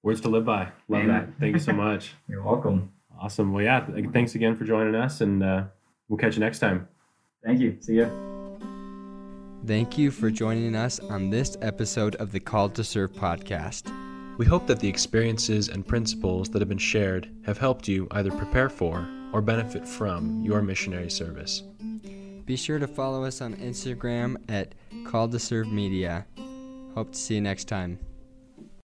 Words 0.02 0.20
to 0.22 0.28
live 0.28 0.44
by. 0.44 0.68
Love 0.88 1.02
Amen. 1.02 1.08
that. 1.08 1.40
Thank 1.40 1.54
you 1.54 1.60
so 1.60 1.72
much. 1.86 2.12
You're 2.28 2.42
welcome. 2.42 2.92
awesome. 3.18 3.52
Well, 3.52 3.64
yeah. 3.64 3.84
Thanks 4.12 4.36
again 4.36 4.56
for 4.56 4.64
joining 4.64 4.94
us, 4.94 5.20
and 5.20 5.42
uh, 5.42 5.64
we'll 6.08 6.18
catch 6.18 6.34
you 6.34 6.40
next 6.40 6.60
time. 6.60 6.88
Thank 7.44 7.60
you. 7.60 7.76
See 7.80 7.96
ya. 7.96 8.08
Thank 9.66 9.98
you 9.98 10.12
for 10.12 10.30
joining 10.30 10.76
us 10.76 11.00
on 11.00 11.30
this 11.30 11.56
episode 11.60 12.14
of 12.16 12.30
the 12.30 12.38
Call 12.38 12.68
to 12.70 12.84
Serve 12.84 13.12
podcast. 13.12 13.90
We 14.38 14.44
hope 14.44 14.66
that 14.66 14.80
the 14.80 14.88
experiences 14.88 15.68
and 15.68 15.86
principles 15.86 16.50
that 16.50 16.60
have 16.60 16.68
been 16.68 16.76
shared 16.76 17.30
have 17.46 17.56
helped 17.56 17.88
you 17.88 18.06
either 18.10 18.30
prepare 18.30 18.68
for 18.68 19.08
or 19.32 19.40
benefit 19.40 19.88
from 19.88 20.42
your 20.42 20.60
missionary 20.60 21.10
service. 21.10 21.62
Be 22.44 22.54
sure 22.56 22.78
to 22.78 22.86
follow 22.86 23.24
us 23.24 23.40
on 23.40 23.54
Instagram 23.56 24.36
at 24.50 24.74
Call 25.06 25.26
to 25.28 25.38
Serve 25.38 25.68
Media. 25.68 26.26
Hope 26.94 27.12
to 27.12 27.18
see 27.18 27.36
you 27.36 27.40
next 27.40 27.64
time. 27.64 27.98